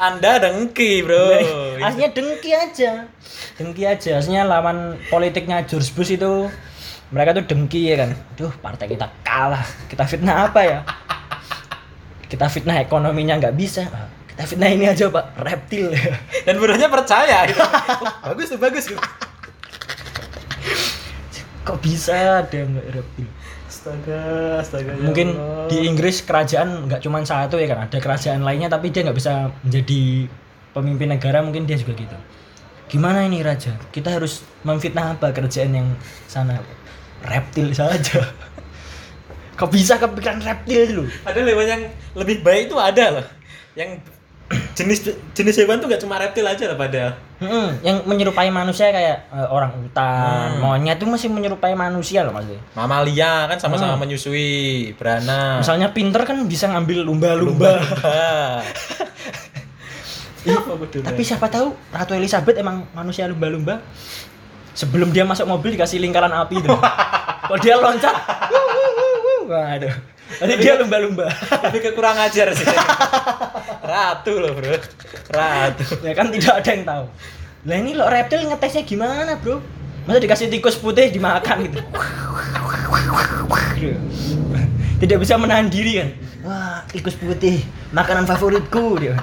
Anda 0.00 0.40
dengki, 0.40 1.04
Bro. 1.04 1.24
aslinya 1.84 2.12
dengki 2.12 2.50
aja 2.52 3.08
dengki 3.56 3.84
aja 3.84 4.20
aslinya 4.20 4.44
lawan 4.44 5.00
politiknya 5.08 5.64
George 5.64 5.92
Bush 5.92 6.12
itu 6.14 6.48
mereka 7.10 7.30
tuh 7.32 7.44
dengki 7.44 7.82
ya 7.84 7.96
kan 7.98 8.10
duh 8.34 8.52
partai 8.56 8.86
kita 8.86 9.10
kalah 9.20 9.62
kita 9.86 10.04
fitnah 10.04 10.46
apa 10.46 10.60
ya 10.62 10.78
kita 12.26 12.46
fitnah 12.46 12.78
ekonominya 12.78 13.34
nggak 13.36 13.54
bisa 13.54 13.82
Ah, 13.86 14.06
kita 14.28 14.42
fitnah 14.46 14.68
ini 14.68 14.86
aja 14.86 15.06
pak 15.06 15.34
reptil 15.36 15.90
Dan 16.46 16.54
buruhnya 16.56 16.86
percaya 16.86 17.44
gitu. 17.44 17.58
Oh, 18.22 18.30
bagus 18.30 18.46
tuh, 18.48 18.58
bagus 18.58 18.84
gitu. 18.86 19.02
kok 21.60 21.78
bisa 21.78 22.14
ada 22.40 22.58
nggak 22.58 22.88
reptil 22.90 23.28
Astaga, 23.70 24.20
astaga. 24.58 24.92
ya 24.92 25.00
mungkin 25.00 25.28
Allah. 25.32 25.66
di 25.66 25.76
Inggris 25.84 26.20
kerajaan 26.20 26.84
nggak 26.84 27.00
cuma 27.00 27.22
satu 27.22 27.56
ya 27.56 27.66
kan 27.66 27.86
ada 27.86 27.96
kerajaan 27.96 28.42
lainnya 28.42 28.66
tapi 28.66 28.90
dia 28.90 29.02
nggak 29.02 29.14
bisa 29.14 29.48
menjadi 29.62 30.26
pemimpin 30.70 31.08
negara 31.08 31.40
mungkin 31.40 31.64
dia 31.64 31.74
juga 31.74 31.94
gitu 31.94 32.16
gimana 32.90 33.22
ini 33.22 33.40
raja 33.40 33.78
kita 33.88 34.18
harus 34.18 34.42
memfitnah 34.60 35.14
apa 35.14 35.30
kerajaan 35.30 35.70
yang 35.72 35.88
sana 36.26 36.58
reptil 37.22 37.70
saja 37.70 38.26
kok 39.58 39.70
bisa 39.70 39.94
kepikiran 39.96 40.42
reptil 40.42 40.82
dulu 40.84 41.04
ada 41.22 41.38
hewan 41.38 41.66
yang 41.68 41.82
lebih 42.18 42.42
baik 42.42 42.66
itu 42.66 42.76
ada 42.76 43.04
loh. 43.14 43.26
Yang 43.78 44.02
jenis 44.74 44.98
jenis 45.30 45.62
hewan 45.62 45.78
tuh 45.78 45.86
gak 45.86 46.02
cuma 46.02 46.18
reptil 46.18 46.42
aja 46.42 46.66
lah 46.66 46.74
padahal. 46.74 47.14
Hmm, 47.38 47.70
yang 47.86 48.02
menyerupai 48.02 48.50
manusia 48.50 48.90
kayak 48.90 49.30
eh, 49.30 49.46
orang 49.46 49.70
hutan, 49.78 50.58
Hmm. 50.58 50.74
monyet 50.74 50.98
itu 50.98 51.06
masih 51.06 51.30
menyerupai 51.30 51.78
manusia 51.78 52.26
loh 52.26 52.34
maksudnya. 52.34 52.58
Mamalia 52.74 53.46
kan 53.46 53.62
sama-sama 53.62 53.94
Hmm. 53.94 54.02
menyusui, 54.02 54.90
berana. 54.98 55.62
Misalnya 55.62 55.94
pinter 55.94 56.26
kan 56.26 56.42
bisa 56.50 56.66
ngambil 56.66 57.06
lumba-lumba. 57.06 57.78
Bodoh 60.44 61.04
Tapi 61.04 61.22
siapa 61.22 61.46
tahu 61.52 61.76
Ratu 61.92 62.16
Elizabeth 62.16 62.56
emang 62.56 62.88
manusia 62.96 63.28
lumba-lumba. 63.28 63.84
Sebelum 64.72 65.10
dia 65.12 65.26
masuk 65.26 65.44
mobil 65.44 65.76
dikasih 65.76 66.00
lingkaran 66.00 66.32
api 66.32 66.62
itu. 66.62 66.70
Kalau 67.50 67.58
dia 67.58 67.74
loncat, 67.74 68.14
waduh. 69.50 69.94
Nanti 70.38 70.54
dia 70.62 70.78
lumba-lumba. 70.78 71.26
Tapi 71.34 71.82
kekurang 71.82 72.16
ajar 72.22 72.54
sih. 72.54 72.64
Ratu 73.82 74.38
loh, 74.38 74.54
Bro. 74.54 74.78
Ratu. 75.34 75.84
ya 76.06 76.14
kan 76.14 76.30
tidak 76.30 76.62
ada 76.62 76.70
yang 76.70 76.84
tahu. 76.86 77.04
Lah 77.66 77.76
ini 77.76 77.92
lo 77.98 78.06
reptil 78.06 78.46
ngetesnya 78.46 78.86
gimana, 78.86 79.36
Bro? 79.42 79.58
Masa 80.06 80.22
dikasih 80.22 80.48
tikus 80.48 80.78
putih 80.78 81.10
dimakan 81.10 81.66
gitu. 81.66 81.82
tidak 85.00 85.18
bisa 85.24 85.34
menahan 85.40 85.72
diri 85.72 86.04
kan 86.04 86.08
wah 86.44 86.78
tikus 86.92 87.16
putih 87.16 87.64
makanan 87.90 88.28
favoritku 88.28 89.00
dia 89.00 89.16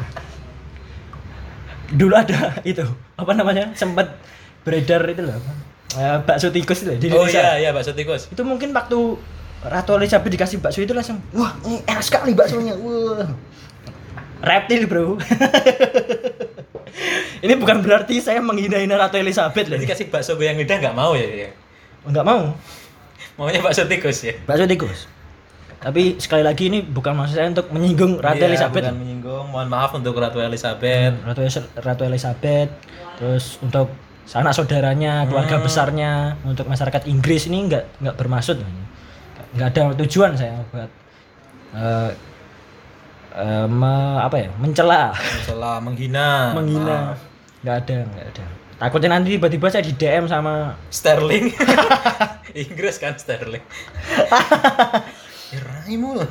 dulu 1.92 2.14
ada 2.16 2.56
itu 2.72 2.84
apa 3.16 3.32
namanya? 3.32 3.72
Sempat 3.74 4.18
beredar 4.64 5.04
itu 5.08 5.24
loh. 5.24 5.38
Eh, 5.96 6.18
bakso 6.28 6.52
tikus 6.52 6.84
itu 6.84 6.92
loh, 6.92 6.98
di 7.00 7.08
Oh 7.10 7.24
Indonesia. 7.24 7.40
iya 7.40 7.52
iya 7.58 7.70
bakso 7.72 7.96
tikus. 7.96 8.28
itu 8.28 8.42
mungkin 8.44 8.76
waktu 8.76 8.98
Ratu 9.58 9.98
Elizabeth 9.98 10.30
dikasih 10.30 10.60
bakso 10.60 10.84
itu 10.84 10.94
langsung 10.94 11.18
wah 11.32 11.56
ini 11.64 11.82
enak 11.88 12.04
sekali 12.04 12.36
baksonya. 12.36 12.76
Wah. 12.78 13.26
Reptil 14.38 14.86
bro. 14.86 15.18
Ini 17.38 17.54
bukan 17.54 17.86
berarti 17.86 18.18
saya 18.18 18.42
menghina-hina 18.42 18.98
Ratu 18.98 19.22
Elizabeth 19.22 19.70
loh. 19.70 19.78
Jadi 19.78 19.86
kasih 19.86 20.06
bakso 20.10 20.34
goyang 20.34 20.58
lidah 20.58 20.78
nggak 20.78 20.96
mau 20.98 21.14
ya 21.14 21.26
dia. 21.26 21.50
nggak 22.06 22.26
mau. 22.26 22.54
Maunya 23.38 23.62
bakso 23.62 23.86
tikus 23.86 24.26
ya. 24.26 24.34
bakso 24.50 24.66
tikus 24.66 25.06
tapi 25.78 26.18
sekali 26.18 26.42
lagi 26.42 26.68
ini 26.68 26.82
bukan 26.82 27.14
maksud 27.14 27.36
saya 27.36 27.48
untuk 27.48 27.70
menyinggung 27.70 28.18
Ratu 28.18 28.40
Iya, 28.40 28.50
Elizabeth 28.50 28.84
Bukan 28.84 28.98
menyinggung. 28.98 29.46
Mohon 29.48 29.70
maaf 29.70 29.92
untuk 29.94 30.14
Ratu 30.14 30.40
Elizabeth. 30.40 31.14
Ratu, 31.22 31.42
Ratu 31.78 32.04
Elizabeth 32.04 32.70
terus 33.16 33.58
untuk 33.60 33.90
sanak 34.24 34.52
saudaranya 34.52 35.24
keluarga 35.24 35.58
besarnya 35.58 36.12
untuk 36.44 36.66
masyarakat 36.66 37.06
Inggris 37.06 37.46
ini 37.46 37.66
nggak 37.66 37.84
nggak 38.00 38.16
bermaksud 38.16 38.58
nggak 39.54 39.68
ada 39.70 39.82
tujuan 39.98 40.34
saya 40.34 40.60
buat 40.68 40.90
eh 41.74 42.10
eh, 43.34 43.66
me- 43.66 44.20
apa 44.20 44.36
ya 44.38 44.50
mencela 44.54 45.16
Salah 45.42 45.80
menghina. 45.80 46.52
menghina 46.54 47.16
nggak 47.60 47.76
ada 47.80 47.96
nggak 48.06 48.28
ada 48.28 48.46
takutnya 48.78 49.10
nanti 49.12 49.34
tiba-tiba 49.34 49.66
saya 49.68 49.82
di 49.82 49.90
DM 49.92 50.28
sama 50.28 50.78
Sterling. 50.90 51.50
Inggris 52.68 53.02
kan 53.02 53.18
Sterling. 53.18 53.66
ya 55.54 55.60
raimu. 55.64 56.24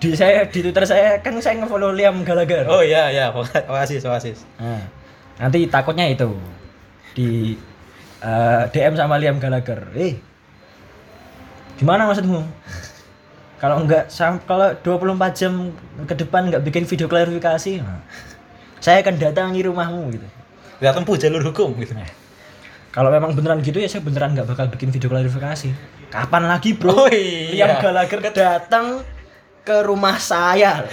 di 0.00 0.16
saya 0.16 0.48
di 0.48 0.64
Twitter 0.64 0.84
saya 0.88 1.20
kan 1.20 1.36
saya 1.44 1.60
ngefollow 1.60 1.92
Liam 1.92 2.24
Gallagher 2.24 2.64
Oh 2.64 2.80
iya 2.80 3.12
iya, 3.12 3.28
Oasis 3.68 4.00
Oasis. 4.08 4.48
Nah, 4.56 4.80
nanti 5.36 5.68
takutnya 5.68 6.08
itu 6.08 6.32
di 7.12 7.52
eh, 8.24 8.62
DM 8.72 8.96
sama 8.96 9.20
Liam 9.20 9.36
Gallagher. 9.36 9.92
Eh, 9.92 10.16
gimana 11.76 12.08
maksudmu? 12.08 12.40
Kalau 13.60 13.84
enggak 13.84 14.08
kalau 14.48 14.72
24 14.80 15.36
jam 15.36 15.76
ke 16.08 16.14
depan 16.16 16.48
nggak 16.48 16.64
bikin 16.64 16.88
video 16.88 17.04
klarifikasi, 17.12 17.84
nah, 17.84 18.00
saya 18.80 19.04
akan 19.04 19.20
datangi 19.20 19.60
rumahmu 19.68 20.16
gitu. 20.16 20.24
Kita 20.80 20.96
tempuh 20.96 21.16
jalur 21.20 21.44
hukum 21.44 21.76
gitu. 21.76 21.92
Kalau 22.90 23.06
memang 23.14 23.38
beneran 23.38 23.62
gitu 23.62 23.78
ya 23.78 23.86
saya 23.86 24.02
beneran 24.02 24.34
nggak 24.34 24.50
bakal 24.50 24.66
bikin 24.66 24.90
video 24.90 25.06
klarifikasi. 25.06 25.70
Kapan 26.10 26.50
lagi 26.50 26.74
bro? 26.74 27.06
Oh 27.06 27.06
iya. 27.06 27.70
Liam 27.70 27.78
Gallagher 27.78 28.18
datang 28.34 29.06
ke 29.62 29.76
rumah 29.86 30.18
saya. 30.18 30.82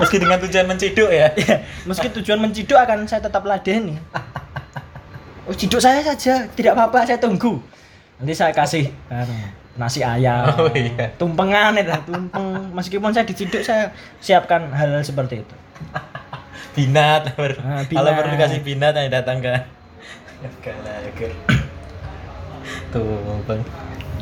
Meski 0.00 0.18
dengan 0.18 0.42
tujuan 0.42 0.66
menciduk 0.66 1.10
ya. 1.14 1.30
Ya, 1.38 1.62
meski 1.86 2.10
tujuan 2.10 2.40
menciduk 2.42 2.74
akan 2.74 3.06
saya 3.06 3.22
tetap 3.22 3.46
ladeni. 3.46 4.00
Oh, 5.46 5.54
ciduk 5.54 5.78
saya 5.78 6.02
saja, 6.02 6.48
tidak 6.58 6.74
apa-apa, 6.74 7.06
saya 7.06 7.18
tunggu. 7.22 7.60
Nanti 8.18 8.34
saya 8.34 8.50
kasih 8.50 8.90
anu, 9.10 9.34
nasi 9.78 10.02
ayam, 10.02 10.48
Oh, 10.58 10.70
iya. 10.74 11.12
tumpengan 11.20 11.76
itu, 11.78 11.92
tumpeng. 12.08 12.72
Meskipun 12.74 13.10
saya 13.14 13.26
diciduk, 13.28 13.62
saya 13.62 13.94
siapkan 14.18 14.70
hal, 14.74 14.90
-hal 14.90 15.02
seperti 15.06 15.44
itu. 15.44 15.54
Binat. 16.72 17.36
Ah, 17.36 17.84
Kalau 17.84 18.10
perlu 18.16 18.36
kasih 18.40 18.60
binat 18.64 18.96
yang 18.96 19.12
datang. 19.12 19.44
Gallagher. 19.44 21.32
Tuh, 22.90 23.42
Bang. 23.44 23.60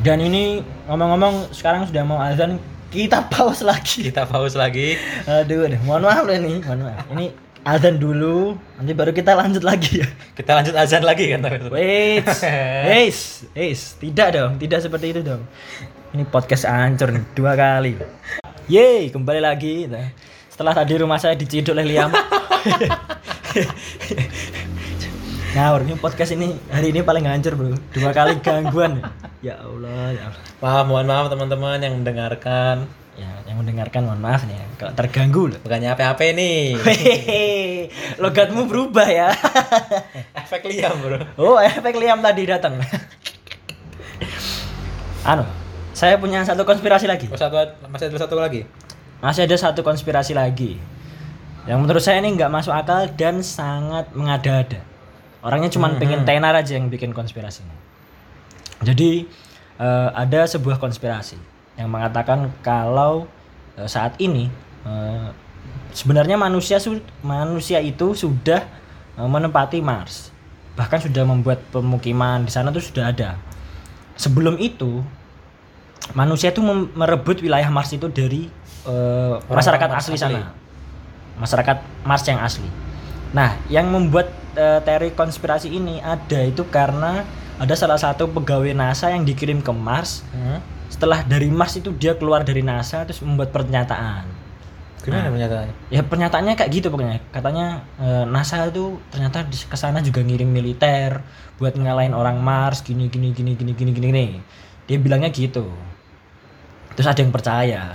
Dan 0.00 0.18
ini 0.24 0.64
ngomong-ngomong 0.88 1.52
sekarang 1.52 1.84
sudah 1.84 2.02
mau 2.02 2.18
azan, 2.18 2.56
kita 2.88 3.28
pause 3.28 3.60
lagi. 3.62 4.08
Kita 4.08 4.24
pause 4.24 4.56
lagi. 4.56 4.96
Aduh, 5.28 5.68
aduh, 5.68 5.80
mohon 5.84 6.02
maaf 6.08 6.24
loh 6.24 6.34
ini, 6.34 6.58
mohon 6.64 6.88
maaf. 6.88 7.04
Ini 7.12 7.26
azan 7.68 8.00
dulu, 8.00 8.56
nanti 8.80 8.92
baru 8.96 9.12
kita 9.12 9.36
lanjut 9.36 9.60
lagi 9.60 10.00
ya. 10.00 10.08
Kita 10.32 10.56
lanjut 10.56 10.72
azan 10.72 11.04
lagi 11.04 11.28
kan. 11.28 11.44
Wait, 11.68 12.24
wait, 12.88 13.16
wait, 13.52 13.78
tidak 14.00 14.28
dong, 14.32 14.52
tidak 14.56 14.80
seperti 14.80 15.12
itu 15.12 15.20
dong. 15.20 15.44
Ini 16.16 16.24
podcast 16.26 16.64
hancur 16.64 17.12
nih, 17.12 17.24
dua 17.36 17.52
kali. 17.54 18.00
Yeay, 18.66 19.12
kembali 19.12 19.40
lagi. 19.44 19.84
Nah, 19.86 20.10
Setelah 20.48 20.76
tadi 20.76 20.92
rumah 21.00 21.16
saya 21.16 21.36
diciduk 21.36 21.72
oleh 21.72 21.96
Liam. 21.96 22.12
Ngawur, 25.50 25.82
ini 25.82 25.98
podcast 25.98 26.30
ini 26.36 26.54
hari 26.70 26.94
ini 26.94 27.02
paling 27.02 27.26
hancur 27.26 27.58
bro. 27.58 27.74
Dua 27.90 28.14
kali 28.14 28.38
gangguan. 28.38 29.02
Ya 29.42 29.58
Allah, 29.58 30.12
ya 30.14 30.22
Allah. 30.30 30.42
Maaf, 30.60 30.84
mohon 30.86 31.06
maaf 31.08 31.26
teman-teman 31.32 31.80
yang 31.80 31.96
mendengarkan. 31.98 32.86
Ya, 33.18 33.28
yang 33.48 33.58
mendengarkan 33.58 34.06
mohon 34.06 34.22
maaf 34.22 34.46
nih 34.46 34.56
ya, 34.56 34.66
kalau 34.78 34.92
terganggu 34.94 35.50
loh. 35.50 35.58
Bukannya 35.60 35.90
apa-apa 35.92 36.32
nih. 36.36 36.78
Logatmu 38.22 38.68
berubah 38.70 39.08
ya. 39.10 39.34
Efek 40.38 40.70
liam, 40.70 40.94
Bro. 41.02 41.18
Oh, 41.40 41.58
efek 41.58 41.98
Liam 41.98 42.22
tadi 42.22 42.46
datang. 42.46 42.78
anu, 45.20 45.44
saya 45.92 46.16
punya 46.16 46.46
satu 46.46 46.64
konspirasi 46.64 47.04
lagi. 47.10 47.26
Oh, 47.28 47.36
satu 47.36 47.56
masih 47.90 48.08
ada 48.08 48.18
satu 48.22 48.36
lagi. 48.38 48.64
Masih 49.20 49.44
ada 49.44 49.56
satu 49.58 49.84
konspirasi 49.84 50.32
lagi. 50.32 50.80
Yang 51.68 51.78
menurut 51.84 52.02
saya 52.02 52.24
ini 52.24 52.36
nggak 52.36 52.52
masuk 52.52 52.72
akal 52.72 53.04
dan 53.16 53.44
sangat 53.44 54.08
mengada-ada. 54.16 54.80
Orangnya 55.40 55.72
cuma 55.72 55.92
pengen 55.96 56.24
tenar 56.28 56.52
aja 56.56 56.76
yang 56.76 56.92
bikin 56.92 57.12
konspirasinya. 57.16 57.72
Jadi 58.80 59.28
eh, 59.80 60.08
ada 60.12 60.44
sebuah 60.48 60.80
konspirasi 60.80 61.36
yang 61.76 61.88
mengatakan 61.92 62.52
kalau 62.60 63.28
eh, 63.76 63.88
saat 63.88 64.16
ini 64.20 64.48
eh, 64.84 65.28
sebenarnya 65.92 66.36
manusia 66.40 66.80
su- 66.80 67.04
manusia 67.20 67.80
itu 67.80 68.12
sudah 68.16 68.64
eh, 69.16 69.28
menempati 69.28 69.80
Mars. 69.84 70.32
Bahkan 70.76 71.08
sudah 71.08 71.24
membuat 71.28 71.60
pemukiman 71.72 72.44
di 72.44 72.52
sana 72.52 72.72
tuh 72.72 72.80
sudah 72.84 73.12
ada. 73.12 73.36
Sebelum 74.16 74.56
itu 74.60 75.00
manusia 76.16 76.52
itu 76.52 76.60
merebut 76.96 77.40
wilayah 77.44 77.68
Mars 77.68 77.92
itu 77.92 78.08
dari 78.08 78.48
eh, 78.88 79.34
masyarakat 79.48 79.88
Mars 79.88 80.04
asli 80.08 80.16
asli. 80.16 80.36
sana. 80.36 80.52
Masyarakat 81.40 82.04
Mars 82.04 82.24
yang 82.28 82.38
asli. 82.44 82.68
Nah, 83.32 83.56
yang 83.72 83.88
membuat 83.88 84.30
eh, 84.54 84.80
teori 84.84 85.14
konspirasi 85.14 85.70
ini 85.70 86.02
ada 86.02 86.44
itu 86.44 86.66
karena 86.68 87.24
ada 87.60 87.74
salah 87.76 88.00
satu 88.00 88.28
pegawai 88.32 88.72
NASA 88.72 89.12
yang 89.12 89.24
dikirim 89.24 89.60
ke 89.60 89.72
Mars. 89.72 90.24
Hmm? 90.32 90.60
Setelah 90.90 91.22
dari 91.22 91.48
Mars 91.52 91.78
itu 91.78 91.94
dia 91.94 92.16
keluar 92.18 92.42
dari 92.42 92.64
NASA 92.64 93.06
terus 93.06 93.22
membuat 93.22 93.54
pernyataan. 93.54 94.26
Gimana 95.00 95.32
pernyataannya? 95.32 95.74
Ya 95.88 96.04
pernyataannya 96.04 96.54
kayak 96.60 96.70
gitu 96.76 96.86
pokoknya. 96.92 97.24
Katanya 97.32 97.84
eh, 97.96 98.24
NASA 98.28 98.68
itu 98.68 99.00
ternyata 99.08 99.48
ke 99.48 99.76
sana 99.78 100.04
juga 100.04 100.20
ngirim 100.20 100.48
militer 100.48 101.24
buat 101.56 101.72
ngalahin 101.76 102.12
orang 102.12 102.36
Mars 102.40 102.84
gini 102.84 103.08
gini 103.08 103.32
gini 103.32 103.56
gini 103.56 103.72
gini 103.72 103.90
gini. 103.96 104.08
gini. 104.12 104.26
Dia 104.84 104.98
bilangnya 105.00 105.30
gitu. 105.32 105.70
Terus 106.98 107.06
ada 107.06 107.20
yang 107.22 107.32
percaya. 107.32 107.94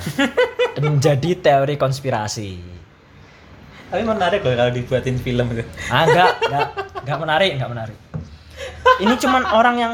Dan 0.74 0.84
menjadi 0.98 1.30
teori 1.38 1.76
konspirasi. 1.76 2.75
Tapi 3.96 4.06
menarik 4.06 4.40
loh 4.42 4.54
kalau 4.54 4.72
dibuatin 4.72 5.18
film 5.18 5.46
itu. 5.52 5.64
Ah, 5.88 6.04
enggak, 6.04 6.32
enggak, 6.44 6.68
enggak 7.02 7.18
menarik, 7.20 7.50
enggak 7.56 7.72
menarik. 7.72 7.98
Ini 8.98 9.14
cuman 9.18 9.44
orang 9.50 9.76
yang 9.76 9.94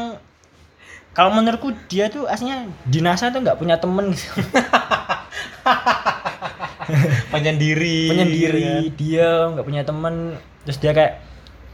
kalau 1.12 1.30
menurutku 1.30 1.76
dia 1.86 2.08
tuh 2.08 2.24
aslinya 2.26 2.66
di 2.84 3.00
NASA 3.00 3.30
tuh 3.30 3.44
nggak 3.44 3.60
punya 3.60 3.76
temen 3.78 4.16
gitu. 4.16 4.32
Penyendiri. 7.32 8.12
penyendiri 8.12 8.62
ya. 8.62 8.76
diam 8.92 9.46
nggak 9.56 9.64
punya 9.64 9.84
temen 9.88 10.36
terus 10.68 10.78
dia 10.78 10.92
kayak 10.92 11.24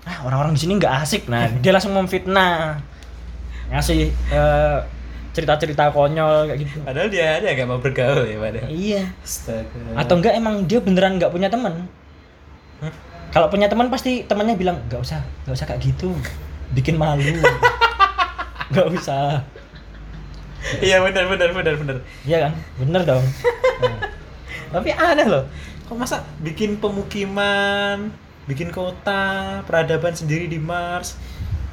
ah 0.06 0.24
orang-orang 0.24 0.54
di 0.54 0.62
sini 0.62 0.78
nggak 0.78 0.94
asik 1.02 1.26
nah 1.26 1.50
dia 1.50 1.74
langsung 1.74 1.92
memfitnah 1.92 2.80
ngasih 3.68 4.14
eh, 4.14 4.78
cerita-cerita 5.34 5.90
konyol 5.92 6.50
kayak 6.50 6.60
gitu 6.64 6.78
Padahal 6.82 7.10
dia 7.10 7.42
dia 7.42 7.52
nggak 7.52 7.68
mau 7.68 7.78
bergaul 7.78 8.24
ya 8.26 8.38
padahal. 8.40 8.68
iya 8.70 9.04
Astaga. 9.22 9.78
atau 9.98 10.14
enggak 10.18 10.34
emang 10.34 10.56
dia 10.66 10.80
beneran 10.80 11.18
nggak 11.18 11.30
punya 11.30 11.50
temen 11.50 11.86
Kalau 13.28 13.48
punya 13.52 13.68
teman 13.68 13.92
pasti 13.92 14.24
temannya 14.24 14.56
bilang 14.56 14.80
nggak 14.88 15.02
usah 15.04 15.20
nggak 15.44 15.56
usah 15.56 15.68
kayak 15.68 15.82
gitu 15.84 16.16
bikin 16.72 16.96
malu 16.96 17.22
nggak 18.72 18.88
usah 18.94 19.44
Iya 20.82 21.00
benar 21.00 21.32
benar 21.32 21.50
benar 21.56 21.76
benar. 21.80 21.96
iya 22.28 22.50
kan 22.50 22.54
bener 22.76 23.02
dong 23.04 23.24
Nah, 23.78 23.94
Tapi 24.74 24.90
aneh 24.90 25.28
loh. 25.30 25.46
Kok 25.86 25.96
masa 25.96 26.26
bikin 26.42 26.82
pemukiman, 26.82 28.10
bikin 28.50 28.74
kota, 28.74 29.62
peradaban 29.64 30.12
sendiri 30.12 30.50
di 30.50 30.58
Mars. 30.58 31.16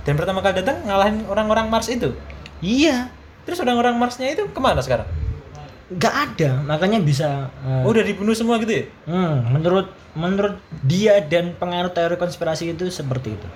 Dan 0.05 0.15
pertama 0.15 0.45
kali 0.45 0.61
datang 0.61 0.85
ngalahin 0.85 1.25
orang-orang 1.27 1.73
Mars 1.73 1.89
itu. 1.89 2.13
iya 2.61 3.09
Terus 3.45 3.61
orang-orang 3.61 3.97
Marsnya 3.97 4.33
itu 4.33 4.45
ke 4.49 4.61
mana 4.61 4.81
sekarang? 4.81 5.05
Nggak 5.85 6.15
ada 6.33 6.65
makanya 6.65 6.97
bisa 6.99 7.53
eh, 7.61 7.85
Oh, 7.85 7.93
udah 7.93 8.01
dibunuh 8.01 8.33
semua 8.33 8.57
gitu 8.57 8.73
ya? 8.73 8.85
Hmm, 9.05 9.53
menurut 9.53 9.93
menurut 10.17 10.57
dia 10.81 11.21
dan 11.21 11.53
pengaruh 11.55 11.93
teori 11.93 12.17
konspirasi 12.17 12.73
itu 12.73 12.89
seperti 12.89 13.37
itu. 13.37 13.49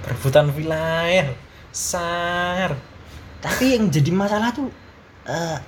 Perebutan 0.00 0.48
wilayah. 0.50 1.28
Sar. 1.68 2.72
Tapi 3.36 3.76
yang 3.76 3.92
jadi 3.92 4.08
masalah 4.10 4.48
tuh 4.50 4.72
eh, 5.28 5.58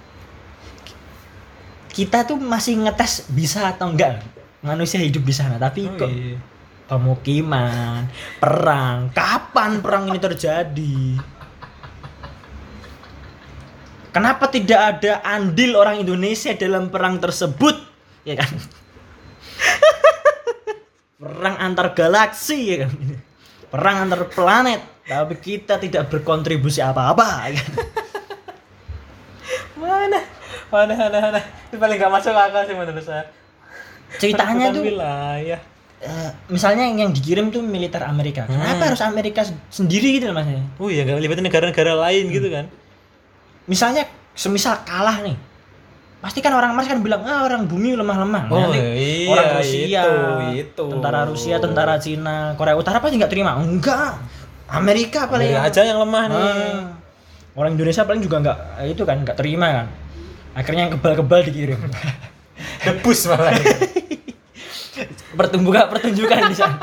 kita 1.92 2.24
tuh 2.24 2.38
masih 2.38 2.78
ngetes 2.78 3.26
bisa 3.28 3.68
atau 3.68 3.90
enggak 3.90 4.22
manusia 4.62 5.02
hidup 5.02 5.20
di 5.20 5.35
sana. 5.35 5.59
Tapi 5.59 5.85
Oh, 5.85 5.98
kok 5.98 6.09
iya. 6.09 6.38
pemukiman, 6.88 8.09
perang, 8.40 9.12
kapan 9.12 9.85
perang 9.85 10.09
ini 10.09 10.16
terjadi? 10.16 10.96
Kenapa 14.18 14.50
tidak 14.50 14.81
ada 14.98 15.22
andil 15.22 15.78
orang 15.78 16.02
Indonesia 16.02 16.50
dalam 16.52 16.90
perang 16.90 17.22
tersebut? 17.22 17.78
Ya 18.26 18.35
kan? 18.35 18.50
perang 21.22 21.54
antar 21.54 21.94
galaksi 21.94 22.59
ya 22.66 22.76
kan? 22.83 22.90
Perang 23.70 23.96
antar 24.02 24.26
planet, 24.26 24.83
tapi 25.07 25.38
kita 25.38 25.78
tidak 25.78 26.11
berkontribusi 26.11 26.83
apa-apa 26.83 27.46
ya 27.46 27.62
kan? 27.62 27.68
Mana? 29.78 30.18
Mana, 30.68 30.92
mana, 30.92 31.18
mana. 31.22 31.40
Itu 31.70 31.78
paling 31.78 31.96
gak 31.96 32.11
masuk 32.11 32.35
akal 32.35 32.66
sih 32.66 32.74
menurut 32.74 33.00
saya. 33.00 33.24
Ceritanya 34.18 34.74
tuh 34.74 34.83
wilayah. 34.83 35.61
eh, 35.98 36.31
misalnya 36.46 36.90
yang 36.90 37.14
dikirim 37.14 37.48
tuh 37.48 37.62
militer 37.62 38.02
Amerika. 38.02 38.50
Kenapa 38.50 38.83
Hmm. 38.83 38.88
harus 38.90 39.02
Amerika 39.02 39.46
se- 39.46 39.54
sendiri 39.70 40.18
gitu 40.18 40.26
loh 40.26 40.42
maksudnya? 40.42 40.66
Oh 40.76 40.90
iya, 40.90 41.02
gak 41.02 41.18
libatin 41.18 41.46
negara-negara 41.46 41.94
lain 41.94 42.24
gitu 42.28 42.50
kan. 42.50 42.66
Misalnya 43.68 44.09
semisal 44.33 44.81
kalah 44.83 45.20
nih 45.20 45.37
pasti 46.18 46.42
kan 46.42 46.50
orang 46.50 46.74
Mars 46.74 46.88
kan 46.88 46.98
bilang 46.98 47.22
ah 47.22 47.46
orang 47.46 47.70
bumi 47.70 47.94
lemah-lemah 47.94 48.50
Oh, 48.50 48.59
Nanti 48.59 48.81
iya, 48.98 49.31
orang 49.31 49.48
Rusia 49.54 50.02
itu, 50.02 50.11
itu. 50.66 50.85
tentara 50.90 51.20
Rusia 51.22 51.57
tentara 51.59 51.94
Cina 51.96 52.59
Korea 52.59 52.74
Utara 52.74 52.98
pasti 52.98 53.14
nggak 53.14 53.31
terima 53.31 53.54
enggak 53.54 54.18
Amerika 54.66 55.31
paling 55.31 55.46
Amerika 55.48 55.70
aja 55.70 55.81
yang 55.87 56.02
lemah 56.02 56.24
nih. 56.26 56.42
Ah. 56.42 56.85
orang 57.54 57.72
Indonesia 57.72 58.02
paling 58.02 58.18
juga 58.18 58.37
nggak 58.40 58.59
itu 58.88 59.02
kan 59.02 59.16
nggak 59.22 59.37
terima 59.37 59.66
kan 59.72 59.87
akhirnya 60.54 60.83
yang 60.88 60.92
kebal-kebal 60.98 61.40
dikirim 61.44 61.78
Debus 62.85 63.31
malah. 63.31 63.54
pertumbuhan 65.38 65.87
pertunjukan 65.87 66.50
di 66.50 66.57
sana 66.59 66.78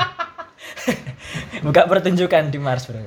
buka 1.66 1.84
pertunjukan 1.84 2.48
di 2.48 2.56
Mars 2.56 2.88
bro 2.88 3.04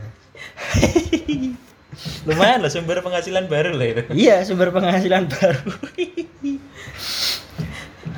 Lumayan 2.23 2.63
loh 2.63 2.71
sumber 2.71 2.99
penghasilan 2.99 3.45
baru 3.45 3.75
lah 3.75 3.87
itu. 3.87 4.01
iya 4.13 4.39
sumber 4.41 4.71
penghasilan 4.71 5.27
baru 5.27 5.59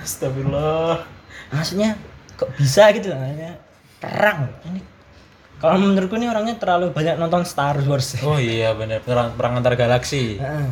Astagfirullah. 0.01 1.05
maksudnya 1.49 1.97
kok 2.35 2.49
bisa 2.55 2.89
gitu 2.91 3.11
namanya 3.11 3.59
perang 3.97 4.49
ini 4.65 4.81
kalau 5.61 5.77
menurutku 5.77 6.17
ini 6.17 6.25
orangnya 6.25 6.57
terlalu 6.57 6.89
banyak 6.89 7.17
nonton 7.17 7.45
Star 7.45 7.77
Wars 7.85 8.17
Oh 8.21 8.41
iya 8.41 8.73
benar 8.73 9.05
perang, 9.05 9.37
perang 9.37 9.61
antar 9.61 9.77
galaksi. 9.77 10.41
Heeh. 10.41 10.67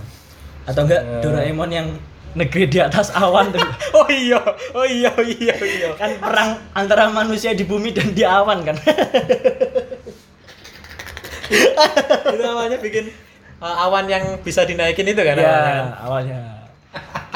atau 0.65 0.81
enggak 0.85 1.01
Doraemon 1.21 1.69
yang 1.69 1.87
negeri 2.33 2.65
di 2.65 2.77
atas 2.77 3.09
awan 3.09 3.49
tuh 3.49 3.61
Oh 3.97 4.05
iya, 4.05 4.37
oh 4.73 4.85
iya, 4.85 5.09
oh 5.13 5.25
iya, 5.25 5.53
oh 5.53 5.65
iya. 5.65 5.89
kan 5.93 6.13
perang 6.17 6.49
antara 6.73 7.09
manusia 7.09 7.53
di 7.53 7.65
bumi 7.65 7.89
dan 7.89 8.13
di 8.13 8.21
awan 8.21 8.61
kan 8.61 8.77
itu 12.29 12.39
namanya 12.39 12.77
bikin 12.77 13.09
uh, 13.57 13.75
awan 13.83 14.05
yang 14.05 14.23
bisa 14.39 14.63
dinaikin 14.63 15.05
itu 15.05 15.19
kan 15.19 15.35
ya 15.35 15.89
awalnya 15.99 16.39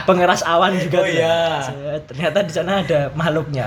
pengeras 0.04 0.42
awan 0.44 0.76
juga 0.84 0.98
Oh 0.98 1.06
tuh. 1.06 1.14
iya. 1.14 1.62
Ternyata 2.04 2.40
di 2.42 2.52
sana 2.52 2.82
ada 2.82 3.08
makhluknya 3.14 3.64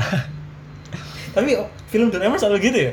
Tapi 1.30 1.52
film 1.86 2.08
Doraemon 2.08 2.36
selalu 2.36 2.58
gitu 2.62 2.78
ya. 2.80 2.92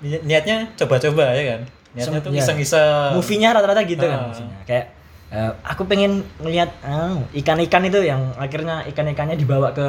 Ni- 0.00 0.22
Niatnya 0.24 0.70
coba-coba 0.74 1.32
ya 1.32 1.44
kan. 1.48 1.60
Niatnya 1.92 2.18
Sem- 2.18 2.24
tuh 2.24 2.30
ya. 2.30 2.40
iseng-iseng. 2.40 3.10
movie-nya 3.14 3.48
rata-rata 3.50 3.82
gitu 3.82 4.02
kan 4.02 4.14
Ah. 4.16 4.26
maksudnya. 4.28 4.58
kayak 4.64 4.86
eh, 5.28 5.50
aku 5.64 5.82
pengen 5.84 6.22
ngelihat 6.38 6.70
ah, 6.80 7.18
ikan-ikan 7.32 7.82
itu 7.84 7.98
yang 8.00 8.30
akhirnya 8.34 8.86
ikan-ikannya 8.88 9.34
dibawa 9.34 9.70
ke 9.70 9.86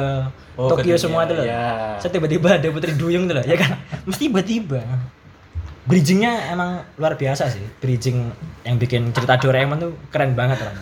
Oh, 0.56 0.66
ke 0.66 0.80
Tokyo 0.80 0.94
dunia, 0.94 0.98
semua 0.98 1.22
tuh 1.24 1.36
loh. 1.36 1.44
ya. 1.44 1.94
Saya 1.96 2.10
tiba-tiba 2.10 2.48
ada 2.50 2.66
Putri 2.66 2.92
Duyung 2.92 3.26
tuh 3.26 3.36
loh, 3.36 3.44
ya 3.44 3.54
kan? 3.54 3.76
Mesti 4.08 4.26
tiba-tiba. 4.26 4.80
Bridgingnya 5.86 6.50
emang 6.50 6.82
luar 6.98 7.14
biasa 7.14 7.46
sih. 7.46 7.62
Bridging 7.78 8.26
yang 8.66 8.74
bikin 8.74 9.14
cerita 9.14 9.38
Doraemon 9.38 9.78
tuh 9.78 9.92
keren 10.10 10.34
banget 10.34 10.58
orang. 10.58 10.76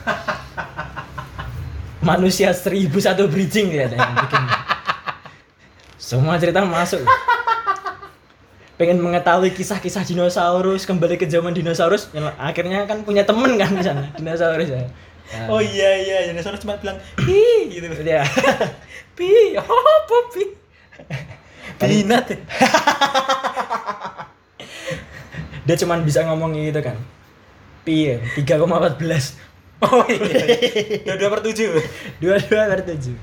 Manusia 2.00 2.52
seribu 2.56 2.96
satu 3.00 3.28
bridging 3.28 3.68
ya 3.68 3.88
yang 3.88 4.16
bikin. 4.16 4.42
Semua 6.00 6.40
cerita 6.40 6.64
masuk. 6.64 7.04
Pengen 8.80 8.98
mengetahui 9.00 9.54
kisah-kisah 9.54 10.02
dinosaurus, 10.02 10.82
kembali 10.88 11.14
ke 11.14 11.30
zaman 11.30 11.54
dinosaurus, 11.54 12.10
yang 12.10 12.26
akhirnya 12.40 12.84
kan 12.90 13.06
punya 13.06 13.22
temen 13.22 13.54
kan 13.54 13.70
di 13.70 13.84
sana, 13.86 14.10
dinosaurus 14.18 14.66
ya. 14.66 14.82
Nah, 14.84 15.46
Oh 15.48 15.60
iya 15.62 15.94
iya, 16.00 16.16
dinosaurus 16.28 16.60
cuma 16.60 16.76
bilang 16.80 16.98
pi 17.20 17.70
gitu. 17.70 17.86
ya. 18.04 18.26
Pi, 19.14 19.56
oh 19.56 20.24
pi? 20.34 20.44
Binat. 21.78 22.34
Dia 25.64 25.77
cuman 25.77 26.05
bisa 26.05 26.24
ngomong 26.24 26.53
gitu 26.55 26.81
kan. 26.81 26.96
Pi 27.85 28.09
ya, 28.09 28.16
3,14. 28.37 29.40
Oh 29.85 30.07
iya. 30.09 30.22
Dua 31.05 31.16
dua 31.18 31.29
per 31.29 31.40
tujuh. 31.44 31.77
Dua-dua 32.16 32.62
per 32.72 32.81
tujuh. 32.88 33.16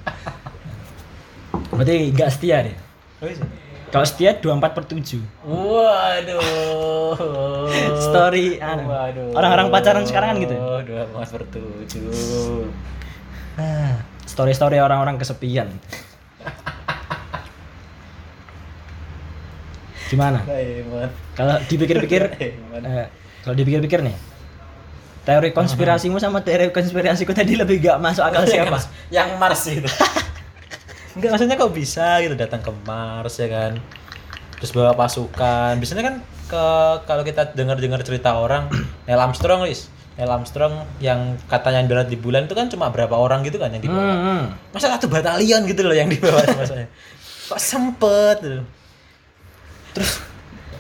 Berarti 1.74 2.12
nggak 2.14 2.30
setia 2.30 2.62
deh. 2.68 2.76
Oh 3.24 3.28
iya. 3.30 3.42
Kalau 3.92 4.08
setia 4.08 4.32
24 4.40 4.72
per 4.72 4.84
7 4.88 5.20
Waduh. 5.44 6.40
Story 8.00 8.56
anu, 8.56 8.88
Waduh. 8.88 9.36
orang-orang 9.36 9.68
pacaran 9.68 10.08
sekarang 10.08 10.32
kan 10.32 10.38
gitu. 10.40 10.56
Dua 10.56 11.04
emas 11.12 11.28
per 11.28 11.44
tujuh. 11.52 12.72
Ah, 13.60 14.00
Story-story 14.24 14.80
orang-orang 14.80 15.20
kesepian. 15.20 15.68
Gimana? 20.12 20.44
Kalau 21.40 21.56
dipikir-pikir, 21.72 22.22
eh, 22.44 23.08
kalau 23.48 23.56
dipikir-pikir 23.56 24.04
nih, 24.04 24.16
teori 25.24 25.56
konspirasimu 25.56 26.20
sama 26.20 26.44
teori 26.44 26.68
konspirasiku 26.76 27.32
tadi 27.32 27.56
lebih 27.56 27.80
gak 27.80 27.98
masuk 28.04 28.28
akal 28.28 28.44
siapa? 28.44 28.84
Yang 29.08 29.30
Mars 29.40 29.64
itu. 29.72 29.88
Enggak 31.16 31.30
maksudnya 31.36 31.56
kok 31.56 31.72
bisa 31.72 32.20
gitu 32.24 32.36
datang 32.36 32.60
ke 32.60 32.72
Mars 32.84 33.40
ya 33.40 33.48
kan. 33.48 33.80
Terus 34.60 34.72
bawa 34.76 34.92
pasukan. 35.00 35.80
Biasanya 35.80 36.04
kan 36.04 36.16
ke 36.52 36.64
kalau 37.08 37.24
kita 37.24 37.56
dengar-dengar 37.56 38.04
cerita 38.04 38.36
orang 38.36 38.68
Neil 39.08 39.20
Armstrong, 39.20 39.64
Lis. 39.64 39.88
Neil 40.20 40.28
Armstrong 40.28 40.84
yang 41.00 41.40
katanya 41.48 41.88
darat 41.88 42.12
di 42.12 42.20
bulan 42.20 42.52
itu 42.52 42.56
kan 42.56 42.68
cuma 42.68 42.92
berapa 42.92 43.16
orang 43.16 43.48
gitu 43.48 43.56
kan 43.64 43.72
yang 43.72 43.80
dibawa. 43.80 44.04
Hmm, 44.04 44.20
hmm. 44.20 44.44
Masa 44.76 44.92
satu 44.92 45.08
batalion 45.08 45.64
gitu 45.64 45.88
loh 45.88 45.96
yang 45.96 46.12
dibawa 46.12 46.44
saya. 46.68 46.92
Kok 47.48 47.60
sempet 47.60 48.38
gitu. 48.44 48.60
Terus 49.92 50.12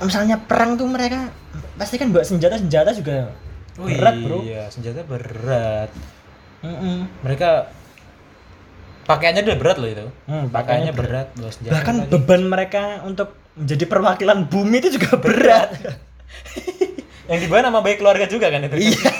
misalnya 0.01 0.41
perang 0.41 0.75
tuh 0.79 0.87
mereka 0.89 1.29
pasti 1.77 2.01
kan 2.01 2.09
bawa 2.09 2.25
senjata-senjata 2.25 2.91
juga 2.97 3.33
berat 3.77 4.15
bro. 4.21 4.37
Iya, 4.43 4.69
senjata 4.69 5.01
berat. 5.05 5.89
Mm-mm. 6.61 7.09
Mereka 7.25 7.49
pakaiannya 9.09 9.41
udah 9.45 9.57
berat 9.57 9.77
loh 9.81 9.89
itu. 9.89 10.05
Hmm, 10.29 10.45
pakaiannya 10.49 10.51
pakaiannya 10.51 10.93
berat, 10.93 11.27
bawa 11.37 11.51
senjata 11.51 11.73
Bahkan 11.79 11.95
lagi. 11.95 12.09
beban 12.13 12.41
mereka 12.45 12.83
untuk 13.03 13.29
menjadi 13.57 13.85
perwakilan 13.89 14.37
bumi 14.47 14.77
itu 14.79 14.89
juga 14.95 15.17
berat. 15.17 15.69
yang 17.31 17.39
dibawa 17.39 17.61
nama 17.63 17.79
baik 17.79 17.99
keluarga 18.03 18.25
juga 18.27 18.51
kan 18.51 18.63
itu. 18.67 18.77
Iya. 18.91 19.11